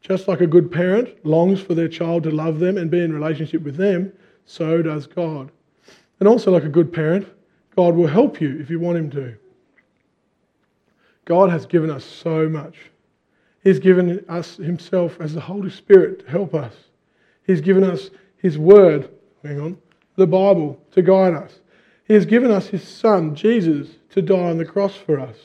Just 0.00 0.28
like 0.28 0.40
a 0.40 0.46
good 0.46 0.70
parent 0.70 1.26
longs 1.26 1.60
for 1.60 1.74
their 1.74 1.88
child 1.88 2.22
to 2.22 2.30
love 2.30 2.60
them 2.60 2.76
and 2.76 2.88
be 2.88 3.02
in 3.02 3.12
relationship 3.12 3.62
with 3.62 3.74
them, 3.74 4.12
so 4.46 4.80
does 4.80 5.08
God. 5.08 5.50
And 6.20 6.28
also, 6.28 6.52
like 6.52 6.62
a 6.62 6.68
good 6.68 6.92
parent, 6.92 7.26
God 7.74 7.96
will 7.96 8.06
help 8.06 8.40
you 8.40 8.60
if 8.60 8.70
you 8.70 8.78
want 8.78 8.98
Him 8.98 9.10
to. 9.10 9.34
God 11.24 11.50
has 11.50 11.66
given 11.66 11.90
us 11.90 12.04
so 12.04 12.48
much. 12.48 12.76
He's 13.64 13.80
given 13.80 14.24
us 14.28 14.54
Himself 14.54 15.20
as 15.20 15.34
the 15.34 15.40
Holy 15.40 15.70
Spirit 15.70 16.20
to 16.20 16.30
help 16.30 16.54
us. 16.54 16.74
He's 17.44 17.60
given 17.60 17.82
us 17.82 18.10
His 18.36 18.56
Word, 18.56 19.10
hang 19.42 19.60
on, 19.60 19.78
the 20.14 20.28
Bible 20.28 20.80
to 20.92 21.02
guide 21.02 21.34
us. 21.34 21.58
He 22.08 22.14
has 22.14 22.24
given 22.24 22.50
us 22.50 22.68
His 22.68 22.82
Son, 22.82 23.34
Jesus, 23.34 23.88
to 24.10 24.22
die 24.22 24.48
on 24.48 24.56
the 24.56 24.64
cross 24.64 24.96
for 24.96 25.20
us. 25.20 25.36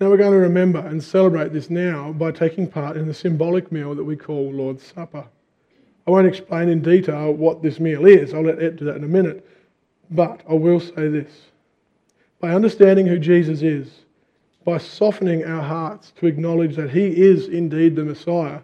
Now 0.00 0.10
we're 0.10 0.16
going 0.16 0.32
to 0.32 0.38
remember 0.38 0.80
and 0.80 1.02
celebrate 1.02 1.52
this 1.52 1.70
now 1.70 2.12
by 2.12 2.32
taking 2.32 2.66
part 2.66 2.96
in 2.96 3.06
the 3.06 3.14
symbolic 3.14 3.70
meal 3.70 3.94
that 3.94 4.04
we 4.04 4.16
call 4.16 4.52
Lord's 4.52 4.84
Supper. 4.84 5.24
I 6.06 6.10
won't 6.10 6.26
explain 6.26 6.68
in 6.68 6.82
detail 6.82 7.32
what 7.32 7.62
this 7.62 7.78
meal 7.78 8.06
is, 8.06 8.34
I'll 8.34 8.42
let 8.42 8.60
Ed 8.60 8.76
do 8.76 8.84
that 8.86 8.96
in 8.96 9.04
a 9.04 9.08
minute, 9.08 9.48
but 10.10 10.40
I 10.48 10.54
will 10.54 10.80
say 10.80 11.08
this. 11.08 11.30
By 12.40 12.54
understanding 12.54 13.06
who 13.06 13.18
Jesus 13.18 13.62
is, 13.62 13.88
by 14.64 14.78
softening 14.78 15.44
our 15.44 15.62
hearts 15.62 16.12
to 16.18 16.26
acknowledge 16.26 16.74
that 16.76 16.90
He 16.90 17.06
is 17.20 17.46
indeed 17.46 17.94
the 17.94 18.04
Messiah, 18.04 18.60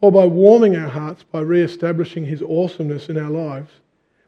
or 0.00 0.10
by 0.10 0.24
warming 0.24 0.74
our 0.74 0.88
hearts 0.88 1.22
by 1.22 1.40
re 1.40 1.62
establishing 1.62 2.24
His 2.24 2.42
awesomeness 2.42 3.08
in 3.08 3.18
our 3.18 3.30
lives, 3.30 3.70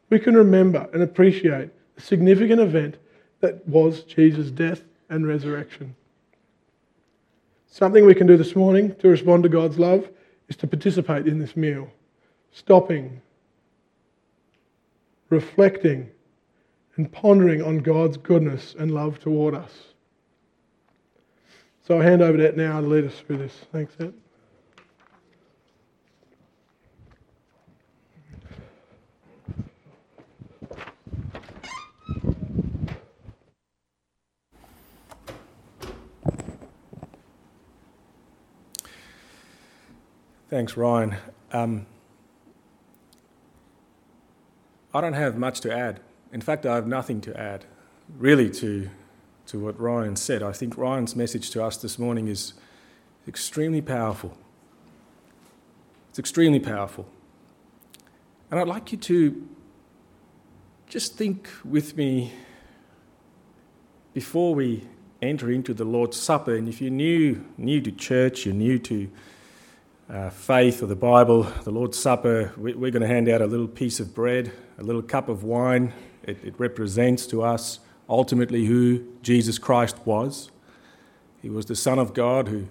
we 0.09 0.19
can 0.19 0.35
remember 0.35 0.87
and 0.93 1.03
appreciate 1.03 1.69
the 1.95 2.01
significant 2.01 2.61
event 2.61 2.97
that 3.39 3.67
was 3.67 4.03
Jesus' 4.03 4.51
death 4.51 4.81
and 5.09 5.27
resurrection. 5.27 5.95
Something 7.67 8.05
we 8.05 8.15
can 8.15 8.27
do 8.27 8.37
this 8.37 8.55
morning 8.55 8.95
to 8.95 9.09
respond 9.09 9.43
to 9.43 9.49
God's 9.49 9.77
love 9.77 10.09
is 10.47 10.55
to 10.57 10.67
participate 10.67 11.27
in 11.27 11.39
this 11.39 11.55
meal, 11.55 11.89
stopping, 12.51 13.21
reflecting, 15.29 16.09
and 16.95 17.11
pondering 17.11 17.61
on 17.61 17.79
God's 17.79 18.17
goodness 18.17 18.75
and 18.79 18.91
love 18.91 19.19
toward 19.19 19.53
us. 19.53 19.71
So 21.85 21.95
I'll 21.95 22.01
hand 22.01 22.21
over 22.21 22.37
to 22.37 22.47
Ed 22.47 22.57
now 22.57 22.81
to 22.81 22.87
lead 22.87 23.05
us 23.05 23.19
through 23.19 23.37
this. 23.37 23.53
Thanks, 23.71 23.93
Ed. 23.99 24.13
Thanks, 40.49 40.77
Ryan. 40.77 41.17
Um, 41.51 41.87
I 44.93 45.01
don't 45.01 45.11
have 45.11 45.37
much 45.37 45.59
to 45.61 45.73
add. 45.73 45.99
In 46.31 46.39
fact, 46.39 46.65
I 46.65 46.75
have 46.75 46.87
nothing 46.87 47.19
to 47.21 47.37
add, 47.37 47.65
really, 48.17 48.49
to, 48.51 48.89
to 49.47 49.59
what 49.59 49.77
Ryan 49.77 50.15
said. 50.15 50.41
I 50.41 50.53
think 50.53 50.77
Ryan's 50.77 51.17
message 51.17 51.49
to 51.49 51.65
us 51.65 51.75
this 51.75 51.99
morning 51.99 52.29
is 52.29 52.53
extremely 53.27 53.81
powerful. 53.81 54.37
It's 56.11 56.19
extremely 56.19 56.61
powerful. 56.61 57.09
And 58.49 58.57
I'd 58.57 58.69
like 58.69 58.93
you 58.93 58.97
to 58.99 59.49
just 60.87 61.15
think 61.15 61.49
with 61.65 61.97
me 61.97 62.31
before 64.13 64.55
we 64.55 64.87
enter 65.21 65.51
into 65.51 65.73
the 65.73 65.83
Lord's 65.83 66.15
Supper. 66.15 66.55
And 66.55 66.69
if 66.69 66.79
you're 66.79 66.89
new, 66.89 67.43
new 67.57 67.81
to 67.81 67.91
church, 67.91 68.45
you're 68.45 68.55
new 68.55 68.79
to 68.79 69.09
uh, 70.09 70.29
faith 70.29 70.81
or 70.81 70.85
the 70.85 70.95
Bible, 70.95 71.43
the 71.63 71.71
Lord's 71.71 71.99
Supper, 71.99 72.53
we, 72.57 72.71
are 72.71 72.91
going 72.91 73.01
to 73.01 73.07
hand 73.07 73.27
out 73.27 73.41
a 73.41 73.45
little 73.47 73.67
piece 73.67 73.99
of 73.99 74.13
bread, 74.15 74.51
a 74.77 74.83
little 74.83 75.01
cup 75.01 75.27
of 75.27 75.43
wine. 75.43 75.93
It, 76.23 76.43
it 76.43 76.55
represents 76.57 77.27
to 77.27 77.43
us 77.43 77.79
ultimately 78.07 78.65
who 78.65 79.05
Jesus 79.21 79.57
Christ 79.57 79.97
was. 80.05 80.49
He 81.41 81.49
was 81.49 81.65
the 81.65 81.75
Son 81.75 81.99
of 81.99 82.13
God 82.13 82.47
who 82.47 82.67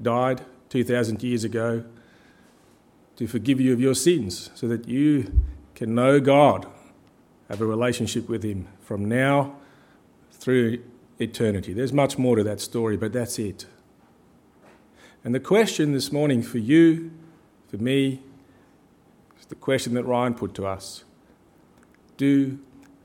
died 0.00 0.42
2,000 0.68 1.22
years 1.22 1.44
ago 1.44 1.84
to 3.16 3.26
forgive 3.26 3.60
you 3.60 3.72
of 3.72 3.80
your 3.80 3.94
sins 3.94 4.50
so 4.54 4.68
that 4.68 4.86
you 4.86 5.42
can 5.74 5.94
know 5.94 6.20
God, 6.20 6.66
have 7.48 7.60
a 7.60 7.66
relationship 7.66 8.28
with 8.28 8.42
Him 8.42 8.68
from 8.80 9.06
now 9.06 9.56
through 10.30 10.82
eternity. 11.18 11.72
There's 11.72 11.92
much 11.92 12.18
more 12.18 12.36
to 12.36 12.44
that 12.44 12.60
story, 12.60 12.96
but 12.96 13.12
that's 13.12 13.38
it. 13.38 13.66
And 15.22 15.34
the 15.34 15.40
question 15.40 15.92
this 15.92 16.10
morning 16.10 16.42
for 16.42 16.58
you, 16.58 17.10
for 17.68 17.76
me, 17.76 18.22
is 19.38 19.46
the 19.46 19.54
question 19.54 19.94
that 19.94 20.04
Ryan 20.04 20.34
put 20.34 20.54
to 20.54 20.66
us 20.66 21.04
Do 22.16 22.58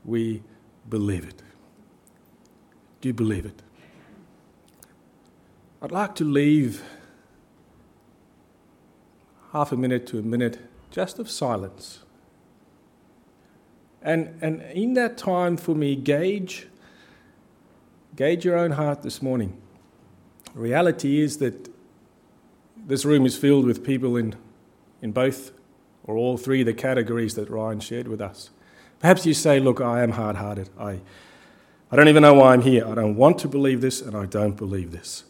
we 0.04 0.42
believe 0.88 1.28
it? 1.28 1.42
Do 3.00 3.08
you 3.08 3.14
believe 3.14 3.44
it? 3.44 3.62
I'd 5.82 5.92
like 5.92 6.14
to 6.16 6.24
leave 6.24 6.82
half 9.52 9.72
a 9.72 9.76
minute 9.76 10.06
to 10.08 10.18
a 10.18 10.22
minute 10.22 10.58
just 10.90 11.18
of 11.18 11.30
silence. 11.30 12.00
And, 14.02 14.38
and 14.40 14.62
in 14.62 14.94
that 14.94 15.18
time 15.18 15.56
for 15.56 15.74
me, 15.74 15.96
gauge, 15.96 16.68
gauge 18.14 18.44
your 18.44 18.56
own 18.56 18.72
heart 18.72 19.02
this 19.02 19.20
morning. 19.20 19.60
The 20.54 20.60
reality 20.60 21.20
is 21.20 21.38
that 21.38 21.68
this 22.86 23.04
room 23.04 23.26
is 23.26 23.36
filled 23.36 23.66
with 23.66 23.84
people 23.84 24.16
in, 24.16 24.36
in 25.02 25.10
both 25.12 25.50
or 26.04 26.16
all 26.16 26.36
three 26.36 26.60
of 26.60 26.66
the 26.66 26.72
categories 26.72 27.34
that 27.34 27.50
Ryan 27.50 27.80
shared 27.80 28.06
with 28.06 28.20
us. 28.20 28.50
Perhaps 29.00 29.26
you 29.26 29.34
say, 29.34 29.58
Look, 29.58 29.80
I 29.80 30.02
am 30.02 30.12
hard 30.12 30.36
hearted. 30.36 30.70
I, 30.78 31.00
I 31.90 31.96
don't 31.96 32.08
even 32.08 32.22
know 32.22 32.34
why 32.34 32.52
I'm 32.52 32.62
here. 32.62 32.86
I 32.86 32.94
don't 32.94 33.16
want 33.16 33.38
to 33.40 33.48
believe 33.48 33.80
this, 33.80 34.00
and 34.00 34.16
I 34.16 34.24
don't 34.26 34.56
believe 34.56 34.92
this. 34.92 35.24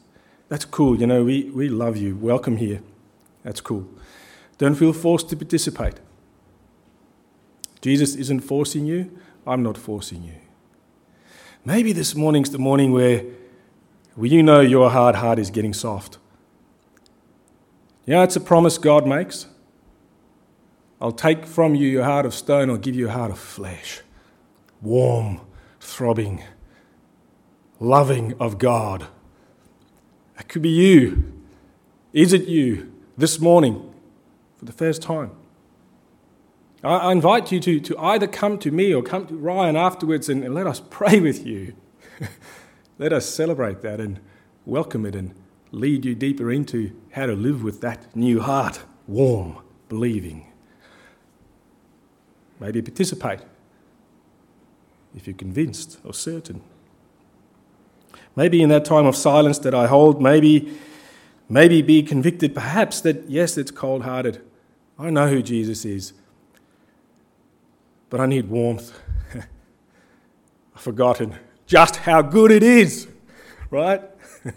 That's 0.49 0.64
cool. 0.64 1.01
You 1.01 1.07
know, 1.07 1.25
we, 1.25 1.45
we 1.45 1.69
love 1.69 1.97
you. 1.97 2.14
Welcome 2.14 2.59
here. 2.59 2.83
That's 3.42 3.61
cool. 3.61 3.88
Don't 4.59 4.75
feel 4.75 4.92
forced 4.92 5.29
to 5.31 5.37
participate. 5.37 5.95
Jesus 7.81 8.14
isn't 8.14 8.40
forcing 8.40 8.87
you. 8.87 9.19
I'm 9.47 9.62
not 9.62 9.77
forcing 9.79 10.23
you. 10.23 10.35
Maybe 11.64 11.92
this 11.92 12.14
morning's 12.14 12.51
the 12.51 12.59
morning 12.59 12.92
where, 12.92 13.25
where 14.14 14.29
you 14.29 14.42
know 14.42 14.61
your 14.61 14.90
hard 14.90 15.16
heart 15.16 15.38
is 15.38 15.51
getting 15.51 15.75
soft. 15.75 16.19
You 18.07 18.14
know, 18.14 18.23
it's 18.23 18.37
a 18.37 18.40
promise 18.40 18.79
God 18.79 19.05
makes. 19.05 19.47
I'll 21.01 21.12
take 21.12 21.45
from 21.45 21.75
you 21.75 21.88
your 21.88 22.05
heart 22.05 22.25
of 22.25 22.35
stone, 22.35 22.71
I'll 22.71 22.77
give 22.77 22.95
you 22.95 23.09
a 23.09 23.12
heart 23.12 23.33
of 23.33 23.38
flesh. 23.38 24.01
Warm, 24.81 25.40
throbbing, 25.81 26.45
loving 27.81 28.35
of 28.38 28.59
God. 28.59 29.09
That 30.37 30.49
could 30.49 30.62
be 30.62 30.71
you. 30.71 31.33
Is 32.12 32.33
it 32.33 32.47
you 32.47 32.92
this 33.19 33.40
morning 33.40 33.92
for 34.57 34.64
the 34.64 34.73
first 34.73 35.03
time? 35.03 35.33
I 36.85 37.11
invite 37.11 37.51
you 37.51 37.59
to, 37.61 37.81
to 37.81 37.99
either 37.99 38.29
come 38.29 38.59
to 38.59 38.71
me 38.71 38.95
or 38.95 39.03
come 39.03 39.27
to 39.27 39.35
Ryan 39.35 39.75
afterwards 39.75 40.29
and, 40.29 40.45
and 40.45 40.55
let 40.55 40.69
us 40.69 40.81
pray 40.90 41.19
with 41.19 41.45
you. 41.45 41.75
let 42.99 43.12
us 43.12 43.29
celebrate 43.29 43.83
that 43.83 44.01
and 44.01 44.21
welcome 44.64 45.05
it 45.05 45.16
and 45.16 45.35
lead 45.73 46.05
you 46.05 46.15
deeper 46.15 46.51
into 46.51 46.93
how 47.13 47.27
to 47.27 47.35
live 47.35 47.63
with 47.63 47.81
that 47.81 48.15
new 48.17 48.41
heart, 48.41 48.81
warm, 49.07 49.59
believing. 49.89 50.53
Maybe 52.59 52.81
participate 52.83 53.41
if 55.15 55.27
you're 55.27 55.37
convinced 55.37 55.99
or 56.05 56.15
certain. 56.15 56.63
Maybe 58.35 58.63
in 58.63 58.69
that 58.69 58.85
time 58.85 59.07
of 59.07 59.17
silence 59.17 59.59
that 59.61 59.75
I 59.75 59.87
hold, 59.87 60.21
maybe, 60.21 60.77
maybe 61.49 61.81
be 61.83 62.03
convicted 62.03 62.55
perhaps 62.55 63.01
that 63.01 63.29
yes, 63.29 63.57
it's 63.57 63.71
cold 63.71 64.05
hearted. 64.05 64.43
I 64.99 65.11
know 65.11 65.29
who 65.29 65.43
Jesus 65.43 65.85
is, 65.85 66.13
but 68.11 68.21
I 68.21 68.27
need 68.27 68.49
warmth. 68.49 68.99
I've 70.75 70.81
forgotten 70.81 71.35
just 71.67 71.97
how 71.97 72.23
good 72.23 72.51
it 72.51 72.63
is, 72.63 73.09
right? 73.71 74.03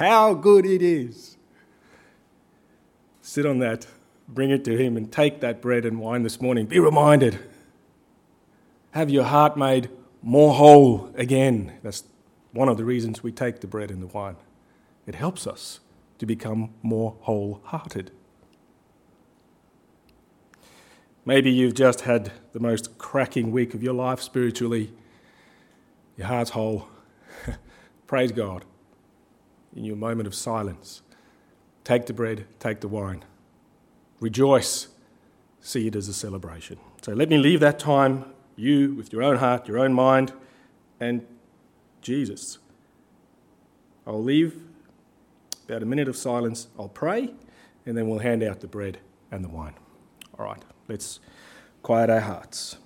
how 0.00 0.34
good 0.34 0.66
it 0.66 0.82
is. 0.82 1.36
Sit 3.22 3.46
on 3.46 3.60
that 3.60 3.86
bring 4.34 4.50
it 4.50 4.64
to 4.64 4.76
Him 4.76 4.96
and 4.96 5.10
take 5.10 5.40
that 5.40 5.60
bread 5.60 5.84
and 5.84 6.00
wine 6.00 6.22
this 6.22 6.40
morning. 6.40 6.66
Be 6.66 6.78
reminded. 6.78 7.38
Have 8.92 9.10
your 9.10 9.24
heart 9.24 9.56
made 9.56 9.90
more 10.22 10.54
whole 10.54 11.10
again. 11.14 11.72
That's 11.82 12.04
one 12.52 12.68
of 12.68 12.76
the 12.76 12.84
reasons 12.84 13.22
we 13.22 13.32
take 13.32 13.60
the 13.60 13.66
bread 13.66 13.90
and 13.90 14.02
the 14.02 14.06
wine. 14.06 14.36
It 15.06 15.14
helps 15.14 15.46
us 15.46 15.80
to 16.18 16.26
become 16.26 16.74
more 16.82 17.16
wholehearted. 17.20 18.10
Maybe 21.24 21.50
you've 21.50 21.74
just 21.74 22.02
had 22.02 22.32
the 22.52 22.60
most 22.60 22.98
cracking 22.98 23.52
week 23.52 23.74
of 23.74 23.82
your 23.82 23.94
life 23.94 24.20
spiritually. 24.20 24.92
Your 26.16 26.26
heart's 26.26 26.50
whole. 26.50 26.88
Praise 28.06 28.32
God 28.32 28.64
in 29.74 29.84
your 29.84 29.96
moment 29.96 30.26
of 30.26 30.34
silence. 30.34 31.02
Take 31.84 32.06
the 32.06 32.12
bread, 32.12 32.46
take 32.58 32.80
the 32.80 32.88
wine. 32.88 33.24
Rejoice. 34.20 34.88
See 35.60 35.86
it 35.86 35.96
as 35.96 36.08
a 36.08 36.14
celebration. 36.14 36.78
So 37.02 37.12
let 37.12 37.28
me 37.28 37.38
leave 37.38 37.60
that 37.60 37.78
time, 37.78 38.24
you 38.56 38.94
with 38.94 39.12
your 39.12 39.22
own 39.22 39.36
heart, 39.36 39.68
your 39.68 39.78
own 39.78 39.92
mind, 39.92 40.32
and 40.98 41.26
Jesus. 42.02 42.58
I'll 44.06 44.22
leave 44.22 44.62
about 45.66 45.82
a 45.82 45.86
minute 45.86 46.08
of 46.08 46.16
silence. 46.16 46.68
I'll 46.78 46.88
pray, 46.88 47.32
and 47.86 47.96
then 47.96 48.08
we'll 48.08 48.18
hand 48.18 48.42
out 48.42 48.60
the 48.60 48.66
bread 48.66 48.98
and 49.30 49.44
the 49.44 49.48
wine. 49.48 49.74
All 50.38 50.46
right, 50.46 50.62
let's 50.88 51.20
quiet 51.82 52.10
our 52.10 52.20
hearts. 52.20 52.76